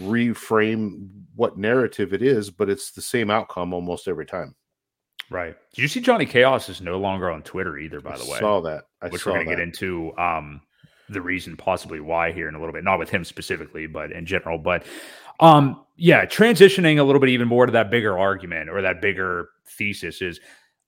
[0.00, 4.54] reframe what narrative it is, but it's the same outcome almost every time.
[5.30, 5.56] Right.
[5.74, 8.00] Did you see Johnny Chaos is no longer on Twitter either?
[8.00, 8.84] By the I way, saw that.
[9.02, 10.62] I which saw we're going to get into um,
[11.08, 14.26] the reason possibly why here in a little bit, not with him specifically, but in
[14.26, 14.58] general.
[14.58, 14.84] But
[15.40, 19.48] um, yeah, transitioning a little bit even more to that bigger argument or that bigger
[19.66, 20.40] thesis is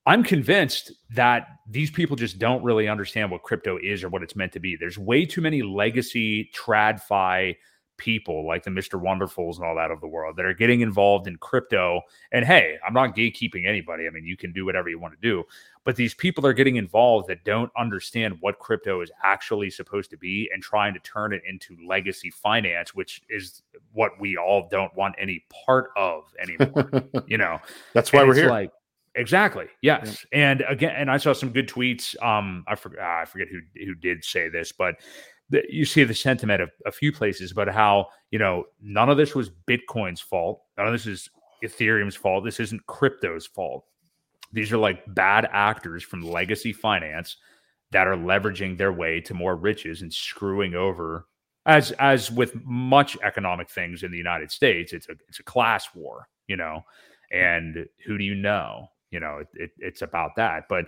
[0.05, 4.35] I'm convinced that these people just don't really understand what crypto is or what it's
[4.35, 4.75] meant to be.
[4.75, 7.55] There's way too many legacy tradfi
[8.01, 8.99] people like the Mr.
[8.99, 12.01] Wonderfuls and all that of the world that are getting involved in crypto.
[12.31, 14.07] And hey, I'm not gatekeeping anybody.
[14.07, 15.43] I mean, you can do whatever you want to do.
[15.83, 20.17] But these people are getting involved that don't understand what crypto is actually supposed to
[20.17, 23.61] be and trying to turn it into legacy finance, which is
[23.93, 26.89] what we all don't want any part of anymore.
[27.27, 27.59] you know,
[27.93, 28.49] that's why and we're here.
[28.49, 28.71] Like,
[29.15, 29.67] Exactly.
[29.81, 30.25] Yes.
[30.31, 30.51] Yeah.
[30.51, 32.21] And again, and I saw some good tweets.
[32.23, 34.95] Um, I forget, I forget who who did say this, but
[35.69, 39.35] you see the sentiment of a few places about how you know none of this
[39.35, 40.63] was Bitcoin's fault.
[40.77, 41.29] None of this is
[41.63, 42.43] Ethereum's fault.
[42.43, 43.85] This isn't crypto's fault.
[44.53, 47.37] These are like bad actors from legacy finance
[47.91, 51.27] that are leveraging their way to more riches and screwing over
[51.65, 55.87] as as with much economic things in the United States, it's a it's a class
[55.93, 56.81] war, you know.
[57.31, 58.89] And who do you know?
[59.11, 60.85] you know it, it, it's about that but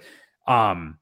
[0.48, 0.98] um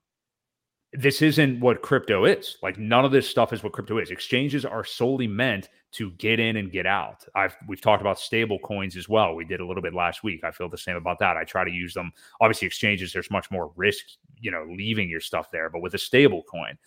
[0.94, 2.58] this isn't what crypto is.
[2.62, 4.12] Like none of this stuff is what crypto is.
[4.12, 7.26] Exchanges are solely meant to get in and get out.
[7.36, 9.36] I've we've talked about stable coins as well.
[9.36, 10.44] We did a little bit last week.
[10.44, 11.38] I feel the same about that.
[11.38, 12.12] I try to use them.
[12.42, 14.06] Obviously exchanges there's much more risk
[14.42, 16.78] you know leaving your stuff there but with a stable coin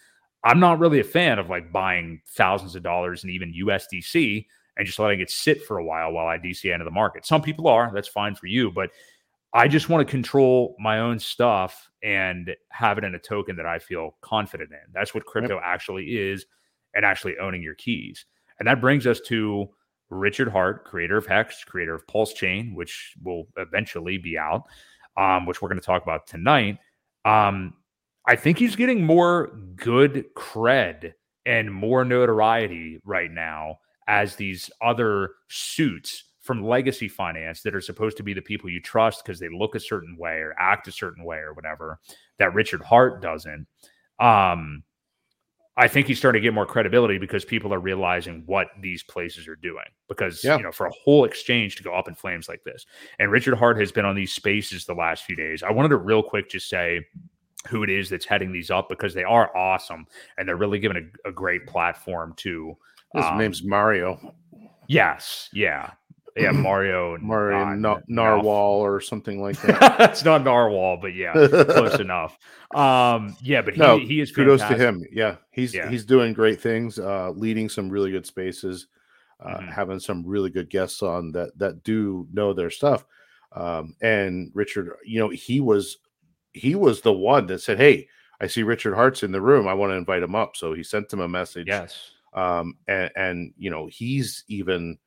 [0.43, 4.45] i'm not really a fan of like buying thousands of dollars and even usdc
[4.77, 7.25] and just letting it sit for a while while i dc into the market.
[7.25, 8.91] Some people are that's fine for you but
[9.55, 13.67] I just want to control my own stuff and have it in a token that
[13.67, 14.93] I feel confident in.
[14.93, 15.63] That's what crypto yep.
[15.65, 16.45] actually is,
[16.95, 18.27] and actually owning your keys.
[18.59, 19.69] And that brings us to
[20.11, 24.65] Richard Heart, creator of Hex, creator of Pulse Chain, which will eventually be out,
[25.17, 26.79] um, which we're going to talk about tonight.
[27.25, 27.75] Um,
[28.27, 31.15] I think he's getting more good cred
[31.47, 33.79] and more notoriety right now
[34.09, 38.81] as these other suits from legacy finance that are supposed to be the people you
[38.81, 41.99] trust because they look a certain way or act a certain way or whatever
[42.39, 43.67] that Richard Heart doesn't.
[44.21, 44.85] Um,
[45.77, 49.49] I think he's starting to get more credibility because people are realizing what these places
[49.49, 49.87] are doing.
[50.07, 50.59] Because yeah.
[50.59, 52.85] you know, for a whole exchange to go up in flames like this,
[53.19, 55.63] and Richard Heart has been on these spaces the last few days.
[55.63, 57.01] I wanted to real quick just say
[57.69, 61.11] who it is that's heading these up because they are awesome and they're really giving
[61.25, 62.77] a, a great platform to.
[63.15, 64.35] His um, name's Mario.
[64.87, 65.93] Yes, yeah,
[66.37, 70.11] yeah, Mario, Mario Narwhal or something like that.
[70.11, 72.39] it's not Narwhal, but yeah, close enough.
[72.75, 74.79] Um, yeah, but he, no, he is kudos fantastic.
[74.79, 75.07] to him.
[75.13, 75.89] Yeah, he's yeah.
[75.89, 78.89] he's doing great things, uh, leading some really good spaces,
[79.41, 79.69] uh, mm-hmm.
[79.69, 83.05] having some really good guests on that that do know their stuff.
[83.53, 85.99] Um, and Richard, you know, he was
[86.53, 88.09] he was the one that said, "Hey,
[88.41, 89.69] I see Richard Heart's in the room.
[89.69, 91.69] I want to invite him up." So he sent him a message.
[91.69, 92.11] Yes.
[92.33, 94.99] Um, and and you know, he's even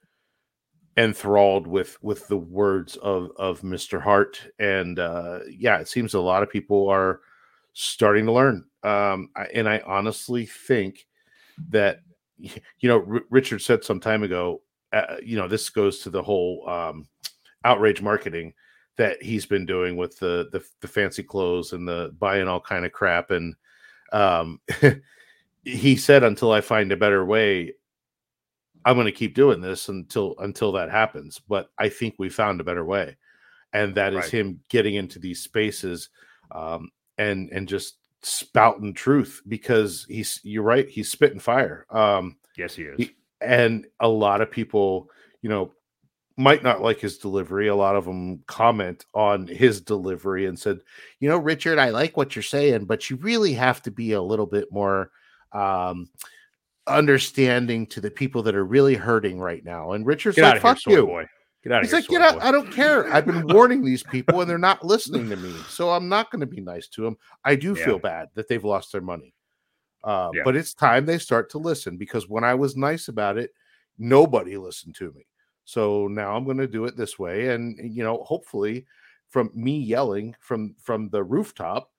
[0.98, 4.02] enthralled with with the words of of Mr.
[4.02, 7.22] Heart, and uh, yeah, it seems a lot of people are
[7.74, 8.66] starting to learn.
[8.84, 11.06] Um, and I honestly think
[11.70, 12.02] that
[12.38, 12.50] you
[12.84, 14.62] know R- Richard said some time ago.
[14.94, 17.08] Uh, you know, this goes to the whole um,
[17.66, 18.54] outrage marketing
[18.98, 22.86] that he's been doing with the, the the fancy clothes and the buying all kind
[22.86, 23.56] of crap and
[24.12, 24.60] um
[25.64, 27.74] he said until i find a better way
[28.88, 31.42] I'm going to keep doing this until until that happens.
[31.46, 33.18] But I think we found a better way,
[33.74, 34.32] and that is right.
[34.32, 36.10] him getting into these spaces
[36.52, 41.86] um, and and just spouting truth because he's you're right he's spitting fire.
[41.90, 42.98] Um, yes, he is.
[42.98, 45.10] He, and a lot of people,
[45.42, 45.74] you know,
[46.38, 47.68] might not like his delivery.
[47.68, 50.80] A lot of them comment on his delivery and said,
[51.20, 54.22] you know, Richard, I like what you're saying, but you really have to be a
[54.22, 55.12] little bit more
[55.52, 56.08] um,
[56.88, 59.94] understanding to the people that are really hurting right now.
[59.94, 61.26] And Richard's get like, "Fuck here, you." Boy.
[61.64, 62.40] Get out He's here, like, get out.
[62.40, 62.46] Boy.
[62.46, 63.12] I don't care.
[63.14, 65.54] I've been warning these people and they're not listening to me.
[65.68, 67.18] So I'm not going to be nice to them.
[67.44, 67.84] I do yeah.
[67.84, 69.34] feel bad that they've lost their money.
[70.04, 70.44] Uh, yeah.
[70.46, 73.52] But it's time they start to listen because when I was nice about it,
[73.98, 75.26] nobody listened to me.
[75.66, 77.50] So now I'm going to do it this way.
[77.50, 78.86] And, you know, hopefully
[79.28, 81.92] from me yelling from from the rooftop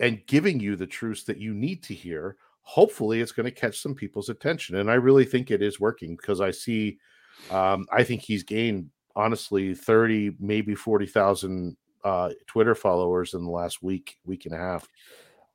[0.00, 2.36] and giving you the truths that you need to hear
[2.68, 4.76] hopefully it's going to catch some people's attention.
[4.76, 6.98] And I really think it is working because I see,
[7.50, 13.82] um, I think he's gained honestly 30, maybe 40,000 uh, Twitter followers in the last
[13.82, 14.86] week, week and a half.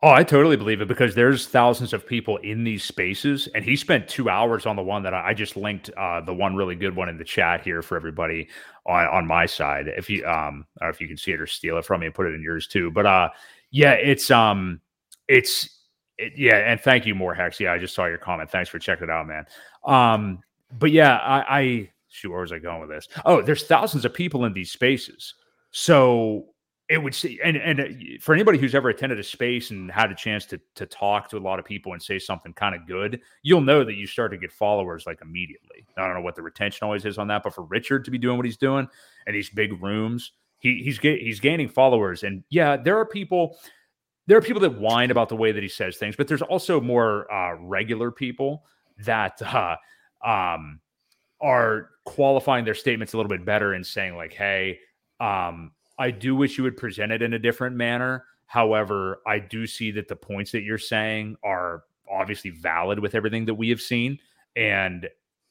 [0.01, 3.75] Oh, I totally believe it because there's thousands of people in these spaces, and he
[3.75, 5.91] spent two hours on the one that I, just linked.
[5.91, 8.49] Uh, the one really good one in the chat here for everybody
[8.85, 9.85] on on my side.
[9.87, 12.15] If you um, know if you can see it or steal it from me and
[12.15, 12.91] put it in yours too.
[12.91, 13.29] But uh,
[13.71, 14.81] yeah, it's um,
[15.29, 15.82] it's
[16.17, 17.59] it, yeah, and thank you, more Hex.
[17.59, 18.49] Yeah, I just saw your comment.
[18.49, 19.45] Thanks for checking it out, man.
[19.85, 20.39] Um,
[20.77, 23.07] but yeah, I, I shoot, where was I going with this?
[23.25, 25.33] Oh, there's thousands of people in these spaces,
[25.71, 26.47] so
[26.89, 27.85] it would see and and uh,
[28.19, 31.37] for anybody who's ever attended a space and had a chance to to talk to
[31.37, 34.31] a lot of people and say something kind of good you'll know that you start
[34.31, 37.41] to get followers like immediately i don't know what the retention always is on that
[37.41, 38.87] but for richard to be doing what he's doing
[39.25, 43.57] and these big rooms he he's he's gaining followers and yeah there are people
[44.27, 46.79] there are people that whine about the way that he says things but there's also
[46.79, 48.63] more uh, regular people
[48.99, 49.75] that uh,
[50.25, 50.79] um,
[51.41, 54.79] are qualifying their statements a little bit better and saying like hey
[55.19, 58.25] um, I do wish you would present it in a different manner.
[58.45, 63.45] However, I do see that the points that you're saying are obviously valid with everything
[63.45, 64.19] that we have seen.
[64.55, 65.09] And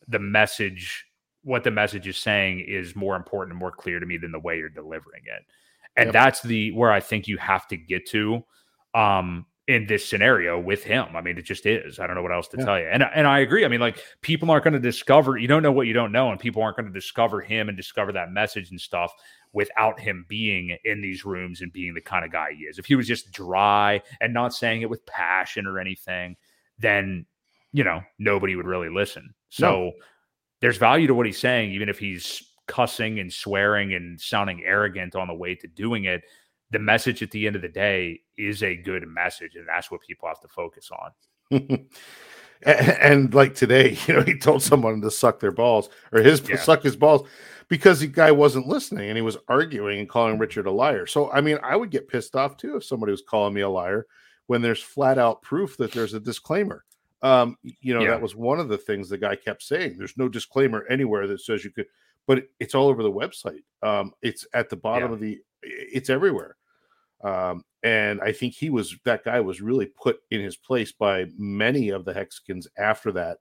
[0.08, 1.06] the message,
[1.42, 4.38] what the message is saying, is more important and more clear to me than the
[4.38, 5.44] way you're delivering it.
[5.96, 6.12] And yep.
[6.12, 8.44] that's the where I think you have to get to
[8.95, 11.07] um, in this scenario with him.
[11.14, 11.99] I mean, it just is.
[11.99, 12.64] I don't know what else to yeah.
[12.64, 12.88] tell you.
[12.90, 13.64] And and I agree.
[13.64, 15.38] I mean, like people aren't going to discover.
[15.38, 17.76] You don't know what you don't know, and people aren't going to discover him and
[17.76, 19.12] discover that message and stuff
[19.53, 22.78] without him being in these rooms and being the kind of guy he is.
[22.78, 26.36] If he was just dry and not saying it with passion or anything,
[26.78, 27.26] then
[27.72, 29.32] you know nobody would really listen.
[29.51, 29.93] So no.
[30.61, 35.14] there's value to what he's saying, even if he's cussing and swearing and sounding arrogant
[35.14, 36.22] on the way to doing it.
[36.72, 40.00] The message at the end of the day is a good message, and that's what
[40.00, 41.10] people have to focus on.
[42.62, 46.42] and, and, like today, you know, he told someone to suck their balls or his
[46.48, 46.56] yeah.
[46.56, 47.28] suck his balls
[47.68, 51.06] because the guy wasn't listening and he was arguing and calling Richard a liar.
[51.06, 53.68] So, I mean, I would get pissed off too if somebody was calling me a
[53.68, 54.06] liar
[54.46, 56.84] when there's flat out proof that there's a disclaimer.
[57.22, 58.10] Um, you know, yeah.
[58.10, 59.96] that was one of the things the guy kept saying.
[59.96, 61.86] There's no disclaimer anywhere that says you could,
[62.26, 63.62] but it's all over the website.
[63.82, 65.14] Um, it's at the bottom yeah.
[65.14, 66.56] of the, it's everywhere.
[67.22, 71.26] Um, and I think he was that guy was really put in his place by
[71.36, 73.38] many of the Hexicans after that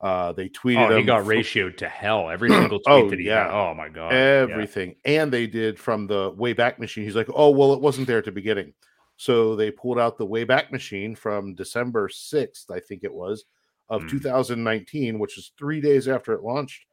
[0.00, 0.90] uh, they tweeted.
[0.90, 2.30] Oh, he got ratioed to hell.
[2.30, 3.48] Every single tweet oh, that he yeah.
[3.48, 3.70] Got.
[3.70, 4.94] Oh my god, everything.
[5.04, 5.22] Yeah.
[5.22, 7.04] And they did from the Wayback Machine.
[7.04, 8.74] He's like, oh well, it wasn't there at the beginning,
[9.16, 13.44] so they pulled out the Wayback Machine from December sixth, I think it was,
[13.88, 14.10] of mm.
[14.10, 16.84] 2019, which is three days after it launched.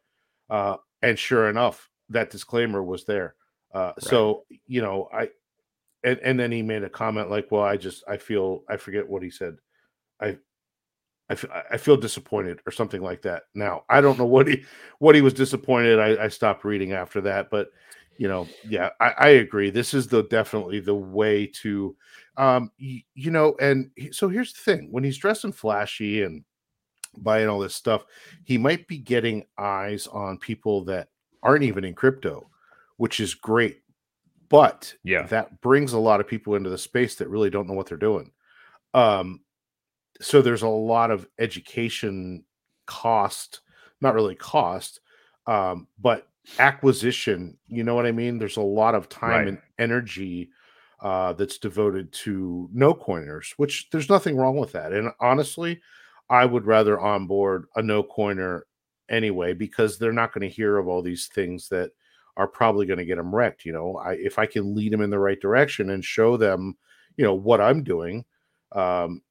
[0.50, 3.36] Uh, and sure enough, that disclaimer was there.
[3.72, 4.04] Uh, right.
[4.04, 5.30] So you know, I
[6.06, 9.10] and, and then he made a comment like, "Well, I just I feel I forget
[9.10, 9.58] what he said.
[10.22, 10.38] I
[11.30, 13.44] I, f- I feel disappointed or something like that.
[13.56, 14.64] Now I don't know what he
[15.00, 16.00] what he was disappointed.
[16.00, 17.70] I, I stopped reading after that, but
[18.18, 19.72] you know, yeah, I, I agree.
[19.72, 21.96] This is the definitely the way to,
[22.38, 23.56] um, you, you know.
[23.60, 26.44] And he, so here's the thing: when he's dressing flashy and
[27.18, 28.06] buying all this stuff,
[28.44, 31.10] he might be getting eyes on people that
[31.44, 32.50] aren't even in crypto,
[32.98, 33.82] which is great.
[34.50, 37.74] But yeah, that brings a lot of people into the space that really don't know
[37.74, 38.32] what they're doing.
[38.94, 39.42] Um,
[40.22, 42.46] so there's a lot of education
[42.86, 43.62] cost,
[44.02, 45.02] not really cost,
[45.48, 46.28] um, but
[46.60, 47.58] acquisition.
[47.68, 48.38] You know what I mean?
[48.38, 49.48] There's a lot of time right.
[49.48, 50.50] and energy
[51.02, 54.94] uh, that's devoted to no coiners, which there's nothing wrong with that.
[54.94, 55.82] And honestly,
[56.30, 58.66] I would rather onboard a no coiner
[59.10, 61.92] anyway because they're not going to hear of all these things that
[62.38, 63.66] are probably going to get them wrecked.
[63.66, 66.76] You know, I if I can lead them in the right direction and show them,
[67.18, 68.26] you know, what I'm doing,
[68.74, 69.22] um,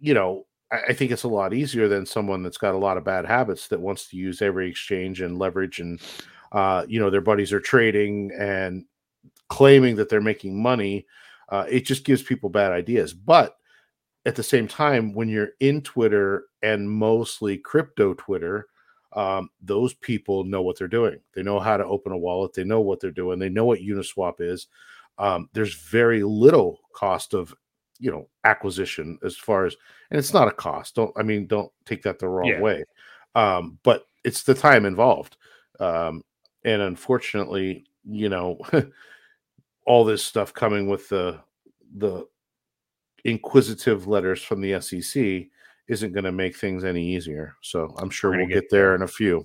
[0.00, 2.96] you know, I, I think it's a lot easier than someone that's got a lot
[2.96, 6.00] of bad habits that wants to use every exchange and leverage and
[6.52, 8.84] uh, you know, their buddies are trading and
[9.48, 11.06] claiming that they're making money.
[11.48, 13.12] Uh, it just gives people bad ideas.
[13.12, 13.56] But
[14.24, 18.68] at the same time, when you're in Twitter and mostly crypto Twitter,
[19.16, 21.18] um, those people know what they're doing.
[21.34, 22.52] They know how to open a wallet.
[22.52, 23.38] They know what they're doing.
[23.38, 24.68] They know what Uniswap is.
[25.18, 27.54] Um, there's very little cost of
[27.98, 29.74] you know acquisition as far as
[30.10, 32.60] and it's not a cost don't i mean don't take that the wrong yeah.
[32.60, 32.84] way
[33.34, 35.38] um but it's the time involved
[35.80, 36.22] um
[36.64, 38.58] and unfortunately you know
[39.86, 41.38] all this stuff coming with the
[41.96, 42.26] the
[43.24, 45.46] inquisitive letters from the sec
[45.88, 49.02] isn't going to make things any easier so i'm sure we'll get, get there in
[49.02, 49.44] a few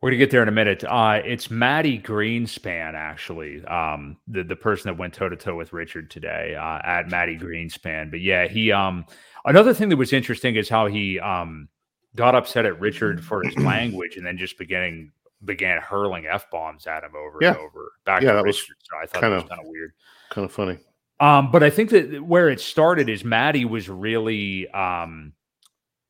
[0.00, 0.82] we're gonna get there in a minute.
[0.82, 5.74] Uh, it's Mati Greenspan, actually, um, the the person that went toe to toe with
[5.74, 8.10] Richard today uh, at Mati Greenspan.
[8.10, 9.04] But yeah, he um,
[9.44, 11.68] another thing that was interesting is how he um,
[12.16, 15.12] got upset at Richard for his language and then just beginning
[15.44, 17.48] began hurling f bombs at him over yeah.
[17.48, 18.76] and over back yeah, to Richard.
[18.82, 19.92] So I thought kinda, that was kind of weird,
[20.30, 20.78] kind of funny.
[21.18, 25.34] Um, but I think that where it started is Mati was really um,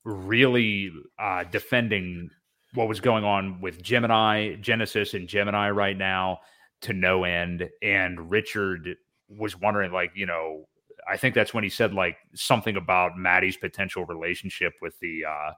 [0.05, 2.31] really uh, defending
[2.75, 6.41] what was going on with Gemini, Genesis, and Gemini right now
[6.83, 7.69] to no end.
[7.83, 8.97] And Richard
[9.29, 10.67] was wondering, like, you know,
[11.09, 15.53] I think that's when he said like something about Mati's potential relationship with the uh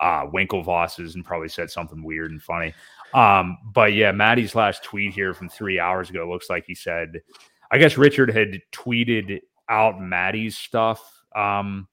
[0.00, 2.74] uh Winklevosses and probably said something weird and funny.
[3.14, 7.20] Um, but yeah, Mati's last tweet here from three hours ago looks like he said,
[7.70, 11.00] I guess Richard had tweeted out Mati's stuff
[11.36, 11.88] um,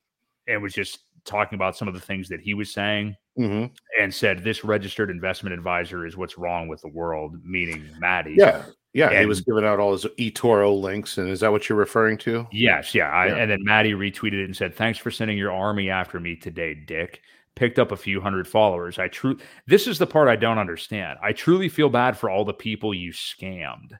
[0.47, 3.71] and was just talking about some of the things that he was saying Mhm.
[3.99, 8.35] and said this registered investment advisor is what's wrong with the world, meaning Mati.
[8.37, 8.63] Yeah,
[8.93, 9.19] yeah.
[9.19, 12.47] he was giving out all his eToro links, and is that what you're referring to?
[12.51, 13.09] Yes, yeah.
[13.09, 13.35] I, Yeah.
[13.35, 16.73] And then Mati retweeted it and said, "Thanks for sending your army after me today,
[16.73, 17.21] Dick."
[17.55, 18.99] Picked up a few hundred followers.
[18.99, 19.37] I true.
[19.65, 21.17] This is the part I don't understand.
[21.23, 23.91] I truly feel bad for all the people you scammed.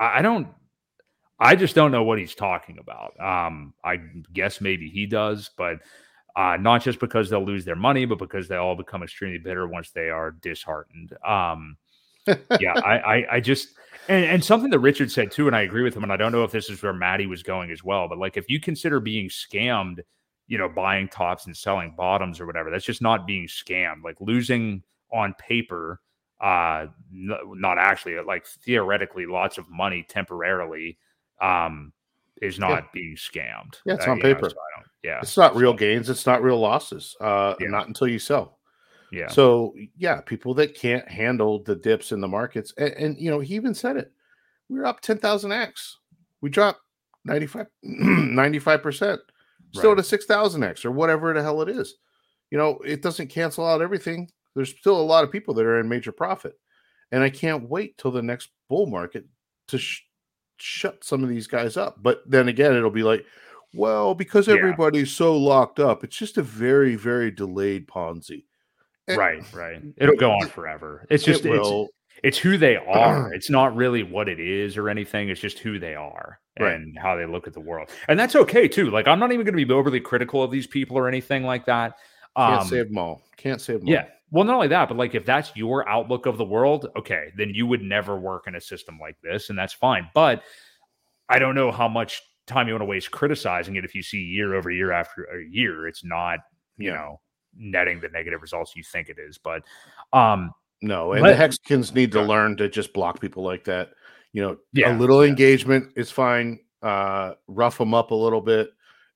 [0.00, 0.48] I, I don't.
[1.38, 3.12] I just don't know what he's talking about.
[3.20, 3.98] Um, I
[4.32, 5.80] guess maybe he does, but
[6.36, 9.66] uh, not just because they'll lose their money, but because they all become extremely bitter
[9.66, 11.16] once they are disheartened.
[11.24, 11.76] Um,
[12.26, 13.74] yeah, I, I, I just
[14.08, 16.32] and, and something that Richard said too, and I agree with him, and I don't
[16.32, 19.00] know if this is where Mati was going as well, but like if you consider
[19.00, 20.00] being scammed,
[20.46, 24.02] you know, buying tops and selling bottoms or whatever, that's just not being scammed.
[24.04, 24.82] Like losing
[25.12, 26.00] on paper,
[26.40, 30.98] uh, n- not actually, like theoretically, lots of money temporarily,
[31.40, 31.92] um,
[32.42, 32.88] is not Yeah.
[32.92, 33.80] being scammed.
[33.84, 34.50] Yeah, it's Uh, on you know, paper.
[34.50, 34.56] so
[35.02, 36.08] yeah, It's not real gains.
[36.10, 37.16] It's not real losses.
[37.20, 37.68] Uh, Yeah.
[37.68, 38.58] Not until you sell.
[39.12, 43.30] yeah, So yeah, people that can't handle the dips in the markets, and, and you
[43.30, 44.12] know, he even said it.
[44.68, 45.98] We were up ten thousand x.
[46.40, 46.80] We dropped
[47.24, 47.66] 95
[48.82, 49.20] percent,
[49.72, 49.98] still Right.
[49.98, 51.96] at a six thousand x or whatever the hell it is.
[52.50, 54.30] You know, it doesn't cancel out everything.
[54.54, 56.58] There's still a lot of people that are in major profit,
[57.12, 59.24] and I can't wait till the next bull market
[59.68, 60.02] to sh-
[60.58, 62.02] shut some of these guys up.
[62.02, 63.24] But then again, it'll be like,
[63.72, 64.54] well, because Yeah.
[64.54, 68.44] everybody's so locked up, it's just a very, very delayed Ponzi.
[69.08, 69.82] And right, right.
[69.98, 71.06] It'll go on forever.
[71.10, 71.88] It's just it it's, will.
[72.22, 73.32] it's who they are.
[73.34, 75.28] It's not really what it is or anything.
[75.28, 76.74] It's just who they are Right.
[76.74, 77.90] and how they look at the world.
[78.08, 78.90] And that's okay too.
[78.90, 81.66] Like I'm not even going to be overly critical of these people or anything like
[81.66, 81.96] that.
[82.36, 83.22] Can't Um, save them all.
[83.36, 84.06] Can't save them yeah.
[84.30, 87.50] Well, not only that, but like if that's your outlook of the world, okay, then
[87.54, 90.08] you would never work in a system like this, and that's fine.
[90.14, 90.42] But
[91.28, 94.18] I don't know how much time you want to waste criticizing it if you see
[94.18, 96.40] year over year after a year, it's not,
[96.76, 96.96] you Yeah.
[96.96, 97.20] know,
[97.56, 99.38] netting the negative results you think it is.
[99.38, 99.62] But
[100.12, 100.50] um
[100.82, 102.26] No, and Let- the Hexicans need to Yeah.
[102.26, 103.90] learn to just block people like that.
[104.32, 106.58] You know, Yeah, a little engagement is fine.
[106.82, 108.70] Uh, rough them up a little bit,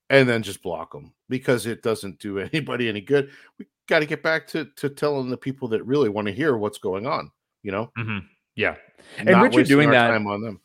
[0.09, 3.29] and then just block them because it doesn't do anybody any good.
[3.57, 6.57] We got to get back to to telling the people that really want to hear
[6.57, 7.31] what's going on.
[7.63, 8.75] You know, mhm, yeah.
[9.17, 10.61] And Not Richard doing that- time on them.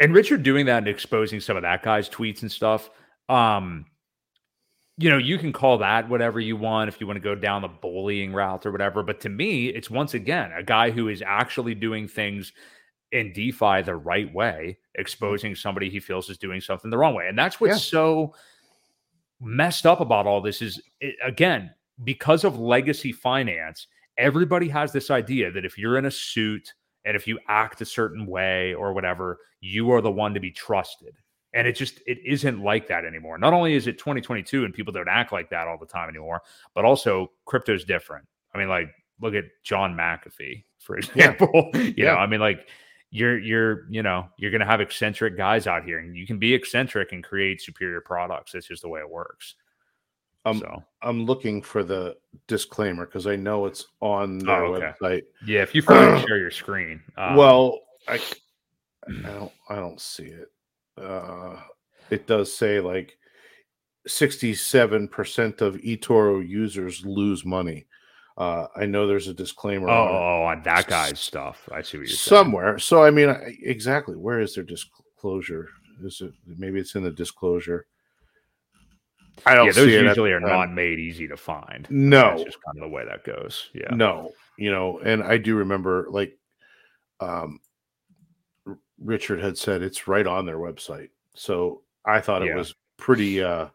[0.00, 2.90] and Richard doing that and exposing some of that guy's tweets and stuff.
[3.28, 3.86] Um,
[4.98, 7.60] you know, you can call that whatever you want if you want to go down
[7.62, 9.02] the bullying route or whatever.
[9.02, 12.52] But to me, it's once again a guy who is actually doing things
[13.12, 17.28] in DeFi the right way, exposing somebody he feels is doing something the wrong way.
[17.28, 17.76] And that's what's Yeah.
[17.78, 18.34] so
[19.40, 21.70] messed up about all this is it, again,
[22.04, 23.86] because of legacy finance,
[24.18, 26.72] everybody has this idea that if you're in a suit
[27.04, 30.50] and if you act a certain way or whatever, you are the one to be
[30.50, 31.14] trusted.
[31.54, 33.38] And it just it isn't like that anymore.
[33.38, 36.42] Not only is it 2022 and people don't act like that all the time anymore,
[36.74, 38.26] but also crypto's different.
[38.54, 38.88] I mean, like
[39.22, 41.30] look at John McAfee, for Yeah.
[41.30, 41.70] example.
[41.74, 42.12] you Yeah.
[42.12, 42.68] know, I mean, like
[43.10, 46.52] you're you're you know you're gonna have eccentric guys out here, and you can be
[46.54, 48.52] eccentric and create superior products.
[48.52, 49.54] That's just the way it works.
[50.44, 54.92] Um, so I'm looking for the disclaimer because I know it's on their Oh, okay.
[55.00, 55.22] website.
[55.44, 57.02] yeah, if you share your screen.
[57.16, 58.20] Um, well, I,
[59.08, 60.50] I don't I don't see it.
[60.96, 61.56] Uh,
[62.10, 63.18] it does say like
[64.08, 67.86] 67% of eToro users lose money.
[68.36, 71.68] Uh, I know there's a disclaimer oh, on oh, on that guy's stuff.
[71.72, 72.38] I see what you're saying.
[72.44, 72.78] somewhere.
[72.78, 75.68] So I mean, I, exactly where is their disclosure?
[76.04, 77.86] Is it maybe it's in the disclosure?
[79.46, 81.86] I don't yeah, those see it at usually are not made easy to find.
[81.90, 83.70] No, That's just kind of the way that goes.
[83.74, 83.94] Yeah.
[83.94, 86.38] No, you know, and I do remember like
[87.20, 87.60] um
[88.98, 91.10] Richard had said it's right on their website.
[91.34, 92.56] So I thought it Yeah.
[92.56, 93.68] was pretty uh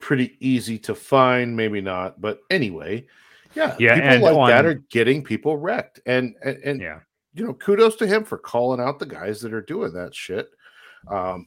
[0.00, 3.06] pretty easy to find, maybe not, but anyway,
[3.54, 6.00] yeah, Yeah, people and like that are getting people wrecked.
[6.06, 7.00] And and, and Yeah.
[7.34, 10.50] you know, kudos to him for calling out the guys that are doing that shit.
[11.08, 11.46] Um,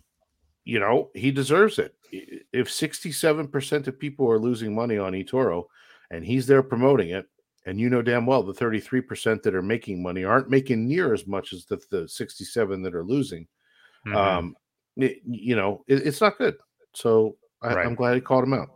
[0.63, 1.95] you know, he deserves it.
[2.11, 5.65] If 67% of people are losing money on eToro
[6.11, 7.25] and he's there promoting it,
[7.65, 11.27] and you know damn well the 33% that are making money aren't making near as
[11.27, 13.47] much as the, the 67 that are losing.
[14.07, 14.15] Mhm.
[14.15, 14.55] Um,
[14.97, 16.55] it- you know, it, it's not good.
[16.93, 17.85] So I, Right.
[17.85, 18.69] I'm glad he called him out.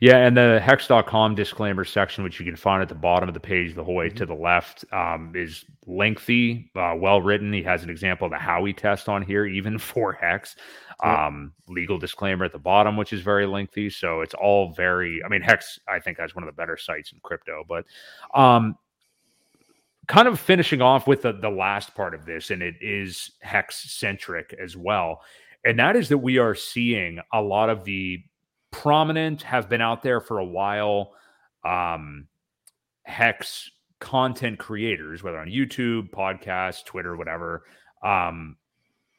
[0.00, 3.40] Yeah, and the hex.com disclaimer section, which you can find at the bottom of the
[3.40, 4.16] page, the whole way Mhm.
[4.16, 7.52] to the left, um, is lengthy, uh, well written.
[7.52, 10.56] He has an example of the Howey test on here, even for Hex.
[11.02, 13.90] Um, legal disclaimer at the bottom, which is very lengthy.
[13.90, 17.12] So it's all very, I mean, Hex, I think, has one of the better sites
[17.12, 17.64] in crypto.
[17.68, 17.86] But
[18.34, 18.76] um,
[20.06, 23.90] kind of finishing off with the, the last part of this, and it is hex
[23.92, 25.22] centric as well.
[25.64, 28.22] And that is that we are seeing a lot of the
[28.72, 31.12] prominent, have been out there for a while,
[31.64, 32.26] um,
[33.04, 33.70] hex
[34.00, 37.62] content creators, whether on YouTube, podcast, Twitter, whatever.
[38.02, 38.56] Um,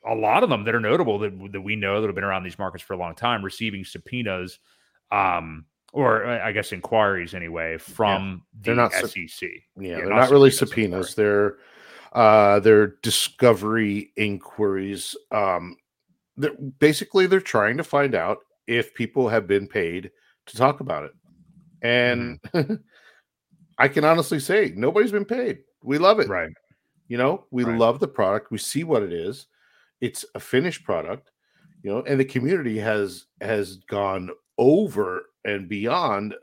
[0.05, 2.43] a lot of them that are notable that, that we know that have been around
[2.43, 4.59] these markets for a long time, receiving subpoenas,
[5.11, 8.75] um, or I guess inquiries anyway from yeah.
[8.75, 9.41] they're the not SEC.
[9.41, 11.15] yeah, yeah, they're not, not really subpoenas.
[11.15, 11.57] They're
[12.11, 15.15] uh, they're discovery inquiries.
[15.31, 15.77] Um,
[16.35, 20.11] they're, basically, they're trying to find out if people have been paid
[20.47, 21.11] to talk about it,
[21.81, 22.75] and mm-hmm.
[23.77, 25.59] I can honestly say nobody's been paid.
[25.83, 26.51] We love it, right?
[27.07, 27.77] You know, we right.
[27.77, 28.51] love the product.
[28.51, 29.47] We see what it is.
[30.01, 31.31] It's a finished product,
[31.81, 36.35] you know, and the community has has gone over and beyond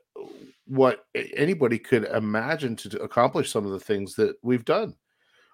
[0.66, 4.94] what anybody could imagine to accomplish some of the things that we've done.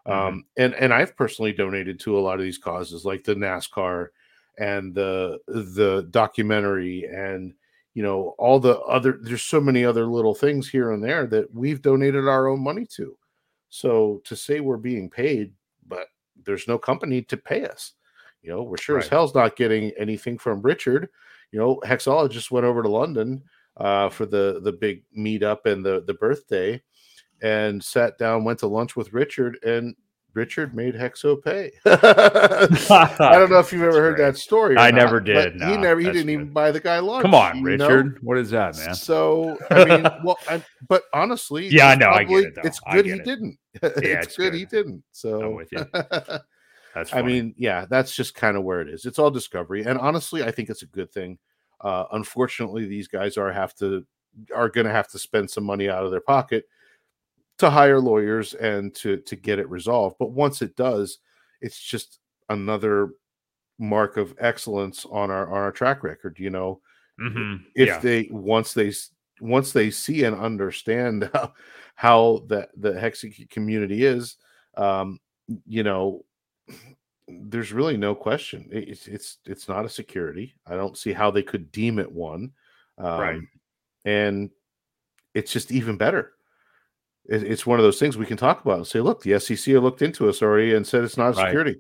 [0.07, 0.13] Mm-hmm.
[0.13, 4.09] Um, and and I've personally donated to a lot of these causes, like the NASCAR
[4.59, 7.55] and the the documentary, and
[7.95, 9.19] you know all the other.
[9.21, 12.87] There's so many other little things here and there that we've donated our own money
[12.97, 13.17] to.
[13.69, 15.53] So to say we're being paid,
[15.87, 16.07] but
[16.45, 17.93] there's no company to pay us.
[18.43, 19.05] You know, we're sure right.
[19.05, 21.09] as hell's not getting anything from Richard
[21.53, 23.43] you know, Hexologist went over to London
[23.77, 26.81] uh, for the the big meetup and the the birthday,
[27.43, 29.95] and sat down, went to lunch with Richard, and
[30.37, 31.73] Richard made Hexo pay.
[31.87, 34.77] I don't know if you've ever heard that story.
[34.77, 35.57] I not, never did.
[35.57, 35.99] No, he never.
[35.99, 36.33] He didn't good.
[36.33, 37.23] even buy the guy lunch.
[37.23, 38.15] Come on, Richard.
[38.15, 38.21] Know?
[38.21, 38.95] What is that, man?
[38.95, 42.07] So I mean, well, I, but honestly, yeah, I know.
[42.07, 42.65] Probably, I get it.
[42.65, 43.25] It's good he it.
[43.25, 43.59] didn't.
[43.83, 45.03] Yeah, it's, it's good, good, he didn't.
[45.13, 45.87] So I'm with you.
[46.95, 47.23] That's funny.
[47.23, 49.07] I mean, yeah, that's just kind of where it is.
[49.07, 51.39] It's all discovery, and honestly, I think it's a good thing.
[51.81, 54.07] Uh, unfortunately, these guys are have to
[54.55, 56.67] are going to have to spend some money out of their pocket
[57.59, 60.17] to hire lawyers and to to get it resolved.
[60.19, 61.19] But once it does,
[61.61, 63.11] it's just another
[63.79, 66.39] mark of excellence on our on our track record.
[66.39, 66.81] You know,
[67.21, 67.65] mm-hmm.
[67.75, 67.99] if yeah.
[67.99, 68.93] they once they
[69.41, 71.53] once they see and understand how,
[71.95, 74.37] how the the Hexi community is,
[74.77, 75.19] um,
[75.67, 76.25] you know,
[77.29, 78.69] there's really no question.
[78.71, 80.55] It's it's it's not a security.
[80.67, 82.53] I don't see how they could deem it one.
[82.99, 83.41] Um, right.
[84.05, 84.51] And
[85.35, 86.33] it's just even better.
[87.29, 89.75] It, it's one of those things we can talk about and say, look, the SEC
[89.75, 91.47] looked into us already and said it's not a right.
[91.47, 91.77] security.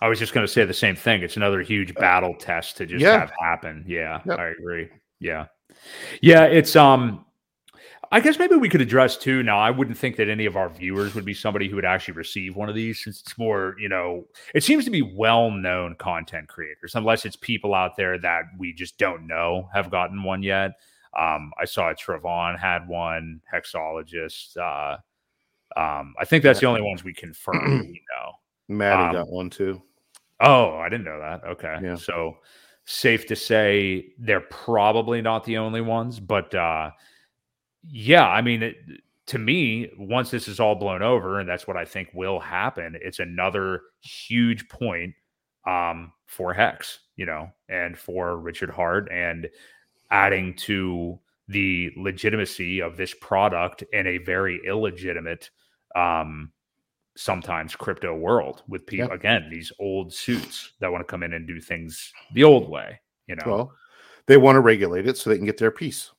[0.00, 1.22] I was just going to say the same thing.
[1.22, 3.20] It's another huge uh, battle test to just yeah.
[3.20, 3.84] have happen.
[3.86, 4.38] Yeah, yep.
[4.38, 4.88] I agree.
[5.20, 5.46] Yeah,
[6.20, 6.44] yeah.
[6.44, 7.24] It's um,
[8.12, 9.42] I guess maybe we could address too.
[9.42, 12.14] Now, I wouldn't think that any of our viewers would be somebody who would actually
[12.14, 14.24] receive one of these, since it's more, you know,
[14.54, 18.98] it seems to be well-known content creators, unless it's people out there that we just
[18.98, 20.72] don't know have gotten one yet.
[21.18, 24.56] Um, I saw Trevon had one, Hexologist.
[24.56, 24.96] Uh,
[25.78, 28.32] um, I think that's the only ones we confirm we know.
[28.68, 29.82] Mati um, got one too.
[30.40, 31.44] Oh, I didn't know that.
[31.44, 31.94] Okay, yeah.
[31.96, 32.38] so
[32.84, 36.54] safe to say they're probably not the only ones, but.
[36.54, 36.90] uh
[37.90, 38.76] yeah, I mean, it,
[39.26, 42.96] to me, once this is all blown over, and that's what I think will happen,
[43.00, 45.14] it's another huge point
[45.66, 49.48] um, for Hex, you know, and for Richard Heart and
[50.10, 55.50] adding to the legitimacy of this product in a very illegitimate,
[55.94, 56.52] um,
[57.16, 59.18] sometimes crypto world with people yep.
[59.18, 63.00] again these old suits that want to come in and do things the old way.
[63.26, 63.72] You know, well,
[64.26, 66.10] they want to regulate it so they can get their piece.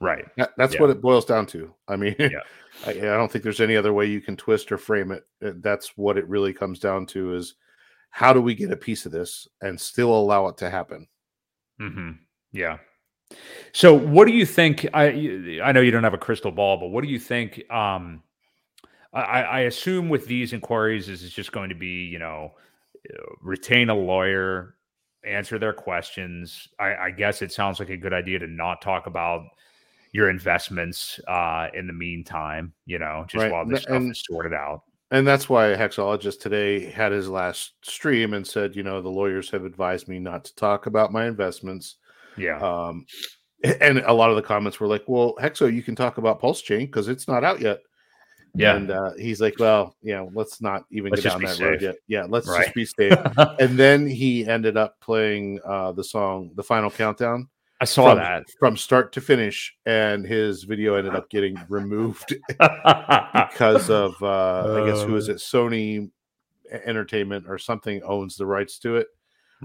[0.00, 0.26] Right.
[0.36, 0.80] That, that's yeah.
[0.82, 1.72] what it boils down to.
[1.88, 2.40] I mean, yeah.
[2.86, 5.26] I, I, don't think there's any other way you can twist or frame it.
[5.42, 7.54] Uh, that's what it really comes down to is
[8.10, 11.06] how do we get a piece of this and still allow it to happen?
[11.80, 12.10] Mm-hmm.
[12.52, 12.78] Yeah.
[13.72, 14.86] So what do you think?
[14.94, 17.62] I I know you don't have a crystal ball, but what do you think?
[17.70, 18.22] Um,
[19.12, 22.52] I, I assume with these inquiries, is it's just going to be you know
[23.42, 24.76] retain a lawyer,
[25.24, 26.68] answer their questions.
[26.78, 29.42] I, I guess it sounds like a good idea to not talk about
[30.12, 33.52] your investments uh, in the meantime, you know, just right.
[33.52, 34.82] while this stuff and, is sorted out.
[35.10, 39.08] And that's why a Hexologist today had his last stream and said, you know, the
[39.08, 41.96] lawyers have advised me not to talk about my investments.
[42.36, 42.58] Yeah.
[42.58, 43.06] Um,
[43.80, 46.62] and a lot of the comments were like, well, Hexo, you can talk about Pulse
[46.62, 47.80] Chain because it's not out yet.
[48.54, 48.76] Yeah.
[48.76, 51.66] And uh, he's like, well, you know, let's not even let's get down that safe.
[51.66, 51.96] road yet.
[52.06, 52.64] Yeah, let's right.
[52.64, 53.18] just be safe.
[53.60, 57.48] and then he ended up playing uh, the song, The Final Countdown.
[57.78, 62.34] I saw from, that from start to finish, and his video ended up getting removed
[62.48, 65.32] because of uh, I guess who is uh.
[65.32, 65.38] it?
[65.38, 66.10] Sony
[66.72, 69.08] Entertainment or something owns the rights to it.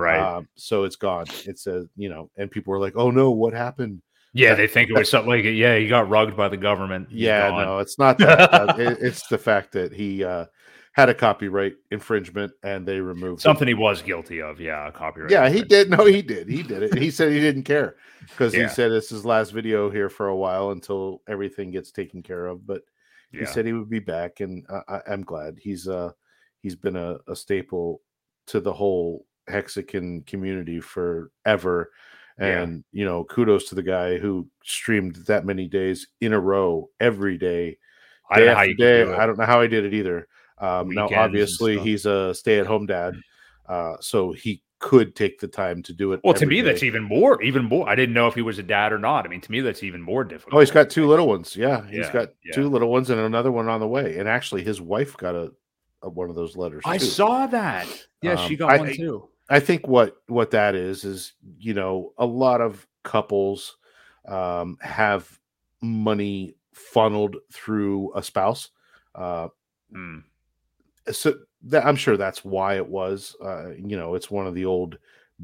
[0.02, 0.20] Right.
[0.20, 1.26] Uh, so it's gone.
[1.46, 4.02] It's a you know, and people were like, "Oh no, what happened?"
[4.34, 7.08] Yeah, they think it was something like yeah, he got rugged by the government.
[7.10, 7.66] He's yeah, gone.
[7.66, 8.54] no, it's not that.
[8.54, 10.46] Uh, it- it's the fact that he uh,
[10.94, 14.60] had a copyright infringement and they removed something he was guilty of.
[14.60, 15.32] Yeah, copyright.
[15.32, 15.90] Yeah, he did.
[15.90, 16.48] No, he did.
[16.50, 16.98] He did it.
[16.98, 17.96] He said he didn't care
[18.30, 18.64] because Yeah.
[18.64, 22.46] he said it's his last video here for a while until everything gets taken care
[22.48, 22.66] of.
[22.66, 22.82] But
[23.32, 23.46] he Yeah.
[23.46, 26.12] said he would be back, and I, I, I'm glad he's uh
[26.62, 28.02] he's been a, a staple
[28.48, 31.92] to the whole Hexican community forever.
[32.40, 32.62] Yeah.
[32.62, 36.90] And you know, kudos to the guy who streamed that many days in a row
[37.00, 37.78] every day,
[38.30, 39.04] I don't day know how after day.
[39.06, 39.14] do.
[39.16, 40.28] I don't know how he did it either.
[40.58, 43.16] Um, now, obviously, he's a stay-at-home dad,
[43.68, 46.22] uh, so he could take the time to do it.
[46.24, 47.88] Well, to me, that's even more, even more.
[47.90, 49.26] I didn't know if he was a dad or not.
[49.26, 50.56] I mean, to me, that's even more difficult.
[50.56, 51.56] Oh, he's got two little ones.
[51.56, 52.54] Yeah, he's Yeah, got yeah.
[52.54, 54.18] two little ones and another one on the way.
[54.18, 55.52] And actually, his wife got a,
[56.04, 56.84] a one of those letters.
[56.86, 57.06] I too.
[57.06, 57.88] saw that.
[58.22, 59.30] Yeah, she Um, got I- one too.
[59.52, 63.78] I think what what that is is you know a lot of couples
[64.28, 65.40] um, have
[65.82, 68.70] money funneled through a spouse.
[69.16, 69.50] Uh,
[69.94, 70.24] Mm.
[71.12, 71.34] so
[71.64, 73.36] that, I'm sure that's why it was.
[73.44, 74.98] Uh, you know, it's one of the old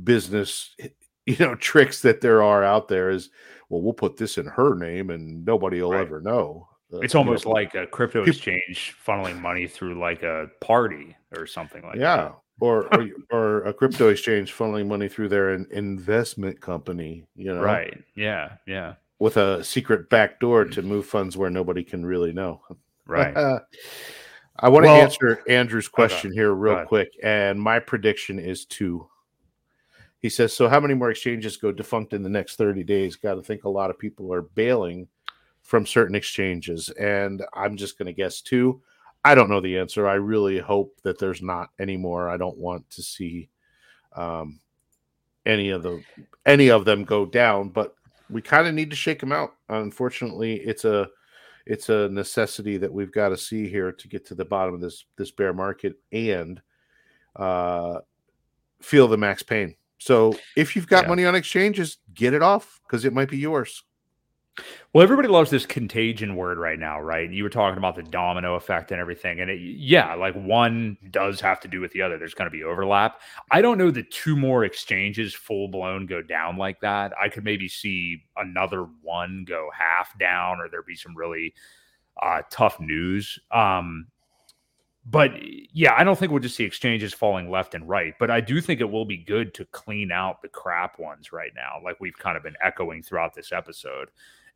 [0.06, 0.74] business
[1.26, 3.10] you know tricks that there are out there.
[3.10, 3.30] Is
[3.70, 6.02] well, we'll put this in her name and nobody will Right.
[6.08, 6.70] ever know.
[6.94, 11.18] Uh, It's you know, almost like a crypto exchange funneling money through like a party
[11.36, 12.00] or something like that.
[12.02, 12.18] yeah.
[12.18, 12.36] that.
[12.60, 18.04] Or, or or a crypto exchange funneling money through their investment company, you know, Right.
[18.16, 18.54] Yeah.
[18.66, 18.96] Yeah.
[19.20, 22.62] with a secret back door to move funds where nobody can really know.
[23.06, 23.36] Right.
[24.60, 29.08] I want to Well- answer Andrew's question here real quick, and my prediction is two.
[30.20, 33.36] He says, "So how many more exchanges go defunct in the next thirty days?" Got
[33.36, 35.08] to think a lot of people are bailing
[35.62, 38.82] from certain exchanges, and I'm just going to guess two.
[39.28, 40.08] I don't know the answer.
[40.08, 42.30] I really hope that there's not anymore.
[42.30, 43.50] I don't want to see
[44.16, 44.62] um,
[45.46, 46.02] any of the
[46.46, 47.94] any of them go down, but
[48.30, 49.52] we kind of need to shake them out.
[49.68, 51.10] Unfortunately, it's a
[51.66, 54.80] it's a necessity that we've got to see here to get to the bottom of
[54.80, 56.62] this this bear market and
[57.36, 58.00] uh,
[58.82, 59.76] feel the max pain.
[59.98, 61.10] So if you've got Yeah.
[61.10, 63.84] money on exchanges, get it off because it might be yours.
[64.94, 67.30] Well, everybody loves this contagion word right now, right?
[67.30, 69.40] You were talking about the domino effect and everything.
[69.40, 72.18] And it, yeah, like one does have to do with the other.
[72.18, 73.22] There's going to be overlap.
[73.52, 77.14] I don't know that two more exchanges full blown go down like that.
[77.22, 81.54] I could maybe see another one go half down or there be some really
[82.22, 83.38] uh, tough news.
[83.52, 84.08] Um,
[85.10, 85.32] but
[85.74, 88.14] yeah, I don't think we'll just see exchanges falling left and right.
[88.20, 91.52] But I do think it will be good to clean out the crap ones right
[91.56, 94.10] now, like we've kind of been echoing throughout this episode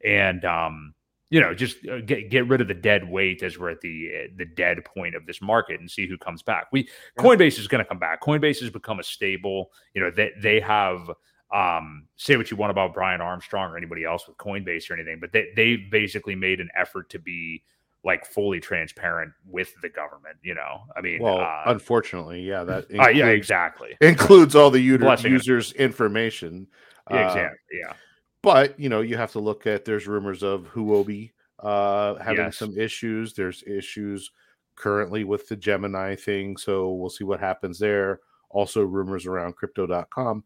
[0.05, 0.93] and um,
[1.29, 4.11] you know, just uh, get get rid of the dead weight as we're at the
[4.25, 6.67] uh, the dead point of this market and see who comes back.
[6.71, 7.23] We Yeah.
[7.23, 8.21] Coinbase is going to come back.
[8.21, 9.71] Coinbase has become a stable.
[9.93, 11.09] You know, they they have
[11.53, 15.19] um, say what you want about Brian Armstrong or anybody else with Coinbase or anything,
[15.19, 17.63] but they they basically made an effort to be
[18.03, 20.35] like fully transparent with the government.
[20.41, 24.79] You know, I mean, Well, uh, unfortunately, yeah, that uh, yeah, exactly, includes all the
[24.79, 25.35] user, Blessing it.
[25.35, 26.67] users' information.
[27.09, 27.93] yeah, Uh, exactly, yeah.
[28.41, 29.85] But you know, you have to look at.
[29.85, 32.57] There's rumors of Huobi uh, having Yes.
[32.57, 33.33] some issues.
[33.33, 34.31] There's issues
[34.75, 38.19] currently with the Gemini thing, so we'll see what happens there.
[38.49, 40.43] Also, rumors around Crypto.com,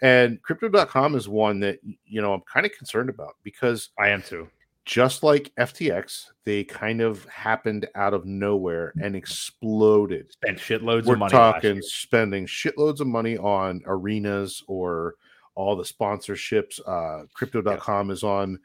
[0.00, 4.22] and Crypto.com is one that you know I'm kind of concerned about because I am
[4.22, 4.48] too.
[4.84, 10.32] just like FTX, they kind of happened out of nowhere and exploded.
[10.32, 11.34] Spent shitloads We're of money.
[11.34, 15.14] last talking spending shitloads of money on arenas or
[15.56, 16.80] all the sponsorships.
[16.86, 18.60] Uh, Crypto.com is on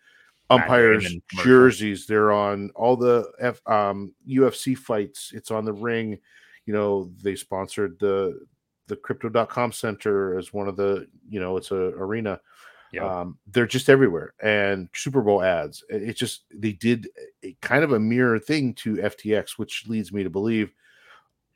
[0.51, 2.05] umpires' jerseys.
[2.05, 5.31] They're on all the F, um, UFC fights.
[5.33, 6.19] It's on the ring.
[6.67, 8.45] You know, they sponsored the
[8.87, 11.07] the Crypto.com Center as one of the.
[11.27, 12.39] You know, it's a arena.
[12.91, 13.03] Yep.
[13.03, 15.83] Um, they're just everywhere, and Super Bowl ads.
[15.89, 17.07] It it just they did
[17.41, 20.73] a, kind of a mirror thing to FTX, which leads me to believe.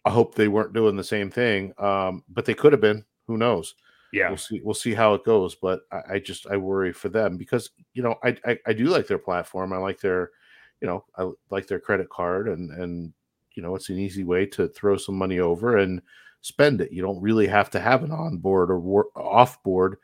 [0.05, 3.03] I hope they weren't doing the same thing, um, but they could have been.
[3.27, 3.75] Who knows?
[4.11, 4.61] Yeah, We'll see.
[4.63, 5.55] We'll see how it goes.
[5.55, 8.85] But I, I just I worry for them because you know I, I I do
[8.85, 9.73] like their platform.
[9.73, 10.31] I like their,
[10.81, 13.13] you know, I like their credit card, and and
[13.55, 16.01] you know it's an easy way to throw some money over and
[16.41, 16.91] spend it.
[16.91, 19.97] You don't really have to have an on board or wor- off board,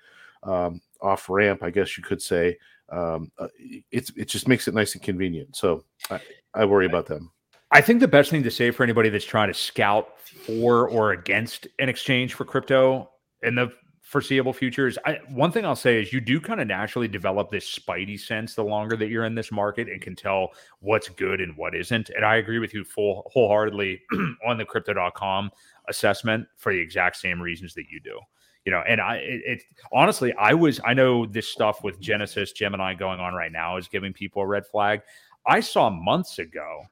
[0.44, 2.58] um, off ramp, I guess you could say.
[2.90, 3.48] Um, uh,
[3.92, 5.56] it's it just makes it nice and convenient.
[5.56, 6.20] So I,
[6.54, 7.32] I worry about them.
[7.72, 11.12] I think the best thing to say for anybody that's trying to scout for or
[11.12, 13.10] against an exchange for crypto
[13.44, 13.72] in the
[14.12, 17.50] foreseeable future is I, one thing I'll say is you do kind of naturally develop
[17.50, 20.50] this spidey sense the longer that you're in this market and can tell
[20.82, 22.10] what's good and what isn't.
[22.10, 24.02] And I agree with you full wholeheartedly
[24.46, 25.50] on the crypto.com
[25.88, 28.20] assessment for the exact same reasons that you do.
[28.66, 32.52] you know, and I it, it honestly, I was I know this stuff with Genesis
[32.52, 35.04] Gemini going on right now is giving people a red flag.
[35.48, 36.84] I saw months ago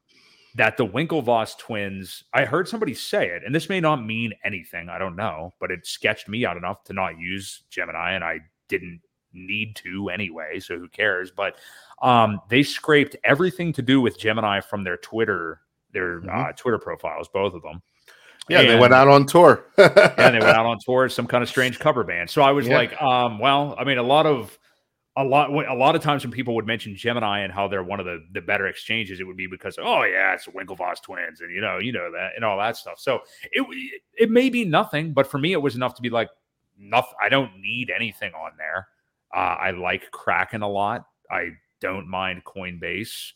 [0.60, 4.90] that the Winklevoss twins, I heard somebody say it, and this may not mean anything,
[4.90, 8.42] I don't know, but it sketched me out enough to not use Gemini, and I
[8.68, 9.00] didn't
[9.32, 11.32] need to anyway, so who cares?
[11.32, 11.56] But
[12.02, 15.62] um, they scraped everything to do with Gemini from their Twitter,
[15.94, 16.30] their mm-hmm.
[16.30, 17.82] uh, Twitter profiles, both of them.
[18.50, 19.64] Yeah, and, they went out on tour.
[19.78, 19.88] yeah,
[20.30, 22.30] they went out on tour, as some kind of strange cover band.
[22.30, 22.76] So I was yeah.
[22.76, 24.59] like, um, well, I mean, a lot of
[25.20, 28.00] a lot a lot of times when people would mention Gemini and how they're one
[28.00, 31.42] of the the better exchanges, it would be because oh yeah, it's the Winklevoss twins
[31.42, 33.00] and you know you know that and all that stuff.
[33.00, 33.20] So
[33.52, 33.66] it
[34.18, 36.30] it may be nothing, but for me it was enough to be like
[36.78, 37.14] nothing.
[37.22, 38.88] I don't need anything on there.
[39.36, 41.06] Uh, I like Kraken a lot.
[41.30, 41.50] I
[41.82, 43.34] don't mind Coinbase.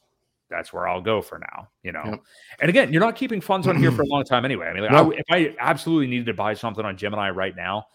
[0.50, 2.04] That's where I'll go for now, you know.
[2.06, 2.20] Yep.
[2.62, 4.68] And again, you're not keeping funds on here for a long time anyway.
[4.68, 5.12] I mean, like, no.
[5.12, 7.88] I, if I absolutely needed to buy something on Gemini right now,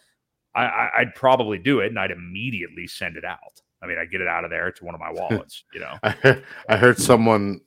[0.54, 3.62] I, I'd probably do it and I'd immediately send it out.
[3.82, 5.98] I mean, I get it out of there to one of my wallets, you know.
[6.02, 7.60] I, heard, someone,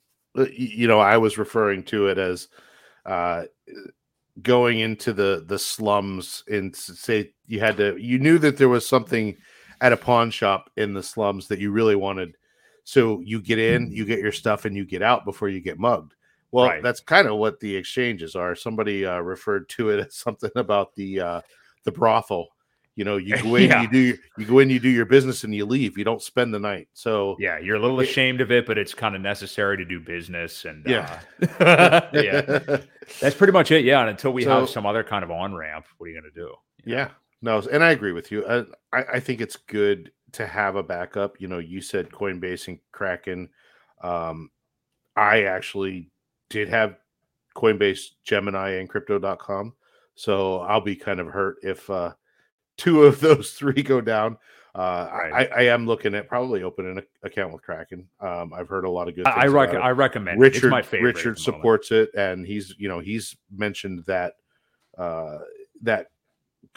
[0.52, 2.48] you know, I was referring to it as
[3.06, 3.44] uh,
[4.40, 8.86] going into the the slums and say you had to, you knew that there was
[8.86, 9.36] something
[9.80, 12.36] at a pawn shop in the slums that you really wanted.
[12.84, 15.78] So you get in, you get your stuff, and you get out before you get
[15.78, 16.14] mugged.
[16.50, 16.82] Well, right.
[16.82, 18.54] that's kind of what the exchanges are.
[18.54, 21.40] Somebody uh, referred to it as something about the uh,
[21.84, 22.48] the brothel
[22.94, 23.82] you know, you go in, yeah.
[23.82, 25.96] you do you go in, you do your business, and you leave.
[25.96, 26.88] You don't spend the night.
[26.92, 29.84] So yeah, you're a little it, ashamed of it, but it's kind of necessary to
[29.84, 30.64] do business.
[30.64, 31.20] And yeah,
[31.60, 32.78] uh, yeah,
[33.20, 33.84] that's pretty much it.
[33.84, 36.20] Yeah, and until we so, have some other kind of on ramp, what are you
[36.20, 36.54] going to do?
[36.84, 38.46] Yeah, no, and I agree with you.
[38.46, 38.60] I,
[38.92, 41.40] I, I think it's good to have a backup.
[41.40, 43.48] You know, you said Coinbase and Kraken.
[44.02, 44.50] Um,
[45.16, 46.10] I actually
[46.50, 46.96] did have
[47.54, 49.74] Coinbase, Gemini, and Crypto.com.
[50.14, 52.12] So I'll be kind of hurt if uh,
[52.82, 54.36] two of those three go down.
[54.74, 55.50] Uh, right.
[55.52, 58.08] I, I, am looking at probably opening an account with Kraken.
[58.20, 59.26] Um, I've heard a lot of good.
[59.26, 60.40] I, rec- I recommend.
[60.40, 61.14] Richard, my favorite.
[61.14, 64.36] Richard supports it, and he's you know he's mentioned that
[64.96, 65.38] uh,
[65.82, 66.06] that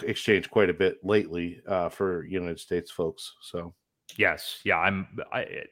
[0.04, 3.34] exchange quite a bit lately uh, for United States folks.
[3.42, 3.74] So
[4.18, 5.64] yes, yeah, I'm I,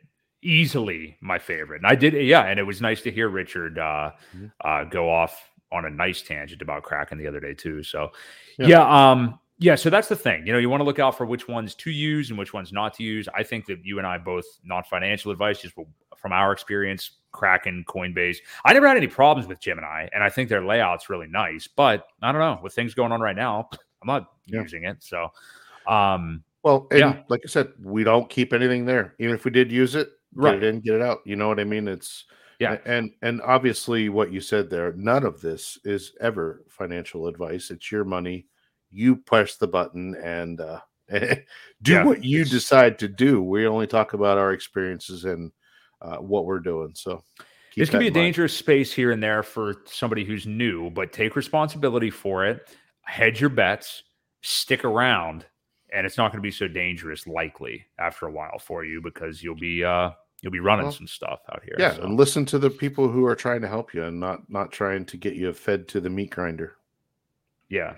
[0.41, 4.11] easily my favorite, and I did yeah, and it was nice to hear Richard uh,
[4.33, 4.45] mm-hmm.
[4.63, 7.83] uh, go off on a nice tangent about Kraken the other day too.
[7.83, 8.11] So
[8.57, 10.45] yeah, yeah um yeah, so that's the thing.
[10.45, 12.73] You know, you want to look out for which ones to use and which ones
[12.73, 13.29] not to use.
[13.33, 17.85] I think that you and I both not financial advice, just from our experience, Kraken,
[17.87, 18.39] Coinbase.
[18.65, 21.65] I never had any problems with Gemini, and I think their layout's really nice.
[21.65, 23.69] But I don't know with things going on right now,
[24.01, 24.63] I'm not yeah.
[24.63, 24.97] using it.
[24.99, 25.29] So,
[25.87, 29.15] um, well, yeah, like I said, we don't keep anything there.
[29.17, 30.55] Even if we did use it, right.
[30.55, 31.19] get it in, get it out.
[31.25, 31.87] You know what I mean?
[31.87, 32.25] It's
[32.59, 34.91] yeah, and and obviously what you said there.
[34.97, 37.71] None of this is ever financial advice.
[37.71, 38.47] It's your money
[38.93, 40.79] you press the button and uh,
[41.11, 42.03] do yeah.
[42.03, 43.41] what you decide to do.
[43.41, 45.51] We only talk about our experiences and
[46.01, 46.91] uh, what we're doing.
[46.95, 47.23] So
[47.75, 51.35] this can be a dangerous space here and there for somebody who's new, but take
[51.35, 52.75] responsibility for it.
[53.01, 54.03] Hedge your bets,
[54.41, 55.45] stick around,
[55.91, 59.43] and it's not going to be so dangerous likely after a while for you because
[59.43, 61.75] you'll be uh, you'll be running well, some stuff out here.
[61.77, 62.03] Yeah, so.
[62.03, 65.05] and listen to the people who are trying to help you and not not trying
[65.05, 66.75] to get you fed to the meat grinder.
[67.69, 67.95] Yeah,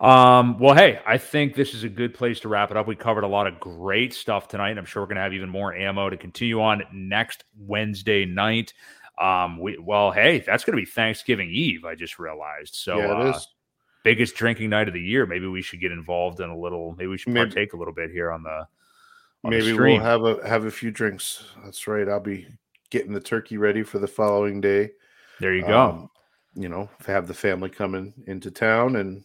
[0.00, 2.86] um, well, hey, I think this is a good place to wrap it up.
[2.86, 4.70] We covered a lot of great stuff tonight.
[4.70, 8.24] and I'm sure we're going to have even more ammo to continue on next Wednesday
[8.24, 8.72] night.
[9.20, 11.84] Um, we well, hey, that's going to be Thanksgiving Eve.
[11.84, 12.76] I just realized.
[12.76, 13.40] So, yeah, uh,
[14.04, 15.26] biggest drinking night of the year.
[15.26, 16.94] Maybe we should get involved in a little.
[16.96, 18.68] Maybe we should maybe, partake a little bit here on the.
[19.44, 21.44] On maybe the we'll have a have a few drinks.
[21.64, 22.08] That's right.
[22.08, 22.46] I'll be
[22.90, 24.90] getting the turkey ready for the following day.
[25.40, 25.80] There you go.
[25.80, 26.10] Um,
[26.54, 29.24] you know, have the family coming into town and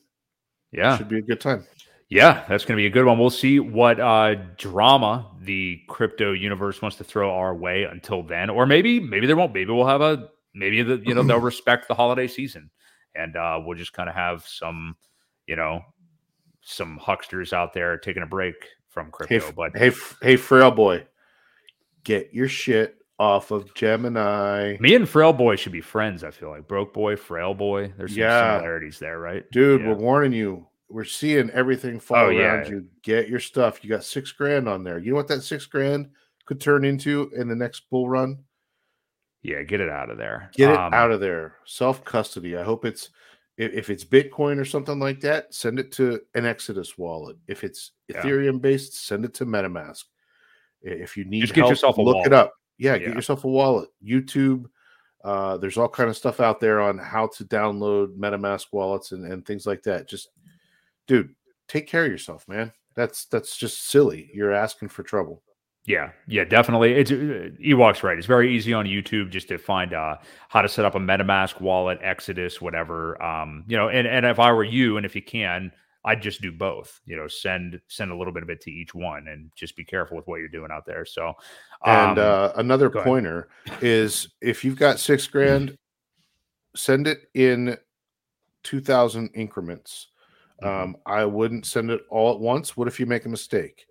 [0.74, 1.65] yeah, should be a good time.
[2.09, 3.17] Yeah, that's going to be a good one.
[3.17, 8.49] We'll see what uh, drama the crypto universe wants to throw our way until then,
[8.49, 9.53] or maybe maybe there won't.
[9.53, 12.69] Maybe we'll have a maybe the you know they'll respect the holiday season,
[13.15, 14.95] and uh, we'll just kind of have some
[15.47, 15.82] you know
[16.61, 18.55] some hucksters out there taking a break
[18.89, 19.39] from crypto.
[19.39, 21.05] Hey, but hey, hey, frail boy,
[22.03, 24.78] get your shit off of Gemini.
[24.80, 26.24] Me and Frail Boy should be friends.
[26.24, 27.93] I feel like Broke Boy, Frail Boy.
[27.97, 28.57] There's some yeah.
[28.57, 29.49] similarities there, right?
[29.51, 29.88] Dude, yeah.
[29.88, 30.68] we're warning you.
[30.89, 32.70] We're seeing everything fall oh, around yeah.
[32.70, 32.86] you.
[33.01, 33.84] Get your stuff.
[33.84, 34.99] You got six grand on there.
[34.99, 36.09] You know what that six grand
[36.45, 38.39] could turn into in the next bull run?
[39.41, 40.51] Yeah, get it out of there.
[40.53, 41.55] Get it um, out of there.
[41.66, 42.57] Self custody.
[42.57, 43.09] I hope it's
[43.57, 47.38] if it's Bitcoin or something like that, send it to an Exodus wallet.
[47.47, 50.05] If it's Ethereum based, send it to MetaMask.
[50.82, 52.28] If you need Just help, get yourself a look wallet.
[52.28, 53.89] it up yeah, yeah, get yourself a wallet.
[54.03, 54.65] YouTube.
[55.24, 59.26] Uh, there's all kind of stuff out there on how to download MetaMask wallets and,
[59.32, 60.07] and things like that.
[60.07, 60.30] Just,
[61.07, 61.34] dude,
[61.67, 62.74] take care of yourself, man.
[62.95, 64.30] That's that's just silly.
[64.34, 65.41] You're asking for trouble.
[65.86, 66.93] Yeah, yeah, definitely.
[66.93, 68.17] It's uh, Ewok's right.
[68.17, 70.15] It's very easy on YouTube just to find uh,
[70.47, 73.21] how to set up a MetaMask wallet, Exodus, whatever.
[73.21, 75.71] Um, you know, and and if I were you, and if you can,
[76.06, 76.99] I'd just do both.
[77.06, 79.86] You know, send send a little bit of it to each one, and just be
[79.86, 81.06] careful with what you're doing out there.
[81.06, 81.36] So, um,
[81.86, 83.49] and uh, another pointer
[83.82, 85.78] is if you've got six grand,
[86.76, 87.78] send it in
[88.64, 90.08] two thousand increments.
[90.62, 90.84] Mm-hmm.
[90.84, 92.78] Um, I wouldn't send it all at once.
[92.78, 93.86] What if you make a mistake?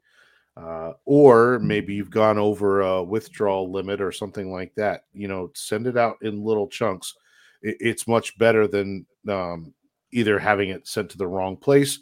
[0.56, 5.04] uh, or maybe you've gone over a withdrawal limit or something like that.
[5.12, 7.14] You know, send it out in little chunks.
[7.62, 9.72] It, it's much better than um,
[10.12, 11.98] either having it sent to the wrong place,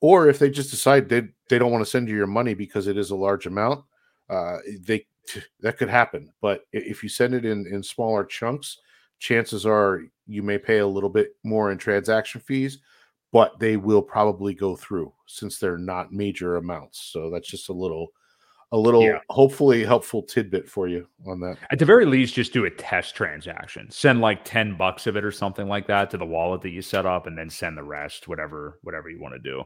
[0.00, 2.86] or if they just decide they they don't want to send you your money because
[2.86, 3.84] it is a large amount.
[4.28, 5.06] Uh, they
[5.60, 6.32] that could happen.
[6.40, 8.78] But if you send it in in smaller chunks,
[9.18, 12.80] chances are you may pay a little bit more in transaction fees
[13.32, 17.10] but they will probably go through since they're not major amounts.
[17.12, 18.08] So that's just a little
[18.72, 19.18] a little yeah.
[19.30, 21.56] hopefully helpful tidbit for you on that.
[21.70, 23.88] At the very least, just do a test transaction.
[23.90, 26.82] Send like 10 bucks of it or something like that to the wallet that you
[26.82, 29.62] set up and then send the rest, whatever, whatever you want to do.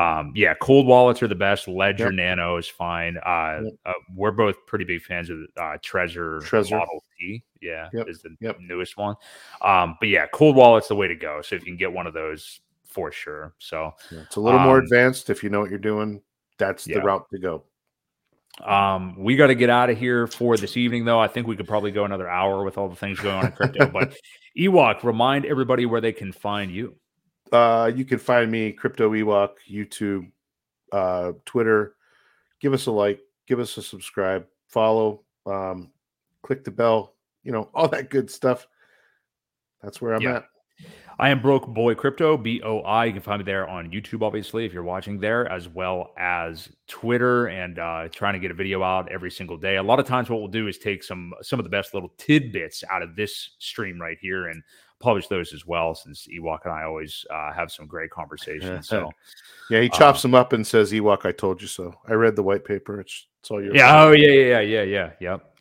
[0.00, 1.66] Um, yeah, cold wallets are the best.
[1.66, 2.14] Ledger yep.
[2.14, 3.16] Nano is fine.
[3.18, 3.72] Uh, yep.
[3.84, 6.78] uh, we're both pretty big fans of uh, Trezor, Trezor.
[6.78, 7.42] Model T.
[7.60, 8.08] Yeah, yep.
[8.08, 9.16] is the newest one.
[9.60, 11.42] Um, but yeah, cold wallet's the way to go.
[11.42, 13.54] So if you can get one of those, for sure.
[13.58, 16.22] So yeah, it's a little um, more advanced if you know what you're doing.
[16.58, 17.64] That's the route to go.
[18.64, 21.20] Um, we got to get out of here for this evening, though.
[21.20, 23.52] I think we could probably go another hour with all the things going on in
[23.52, 23.86] crypto.
[23.92, 24.16] but
[24.58, 26.96] Ewok, remind everybody where they can find you.
[27.52, 30.30] Uh, you can find me Crypto Ewok, YouTube,
[30.92, 31.94] uh, Twitter.
[32.60, 35.92] Give us a like, give us a subscribe, follow, um,
[36.42, 38.66] click the bell, you know, all that good stuff.
[39.82, 40.36] That's where I'm yeah.
[40.36, 40.44] at.
[41.18, 43.06] I am Broke Boy Crypto, B O I.
[43.06, 46.68] You can find me there on YouTube, obviously, if you're watching there, as well as
[46.88, 49.76] Twitter, and uh, trying to get a video out every single day.
[49.76, 52.12] A lot of times, what we'll do is take some some of the best little
[52.18, 54.62] tidbits out of this stream right here and
[55.00, 55.94] publish those as well.
[55.94, 58.86] Since Ewok and I always uh, have some great conversations.
[58.86, 59.10] So,
[59.70, 62.36] yeah, he chops uh, them up and says, "Ewok, I told you so." I read
[62.36, 63.00] the white paper.
[63.00, 63.74] It's, it's all your.
[63.74, 64.02] Yeah.
[64.02, 64.60] Oh yeah, yeah.
[64.60, 64.60] Yeah.
[64.60, 64.82] Yeah.
[64.82, 65.10] Yeah.
[65.20, 65.55] Yep.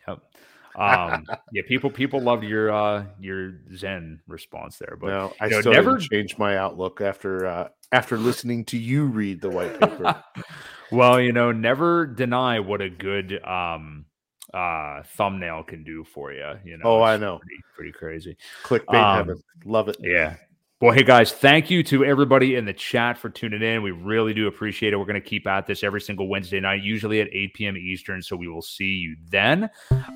[0.75, 5.61] Um, yeah, people people loved your uh, your Zen response there, but no, I know,
[5.61, 10.21] still never changed my outlook after uh, after listening to you read the white paper.
[10.91, 14.05] well, you know, never deny what a good um,
[14.53, 16.55] uh, thumbnail can do for you.
[16.65, 18.37] You know, oh, I know, pretty, pretty crazy.
[18.63, 19.97] Clickbait um, heaven, love it.
[20.01, 20.35] Yeah,
[20.81, 23.81] well, hey guys, thank you to everybody in the chat for tuning in.
[23.81, 24.97] We really do appreciate it.
[24.97, 27.77] We're going to keep at this every single Wednesday night, usually at 8 p.m.
[27.77, 28.21] Eastern.
[28.21, 29.69] So we will see you then.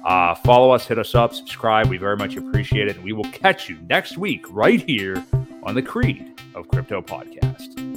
[0.06, 1.88] Uh, follow us, hit us up, subscribe.
[1.88, 2.98] We very much appreciate it.
[2.98, 5.26] And we will catch you next week right here
[5.64, 7.89] on the Creed of Crypto Podcast.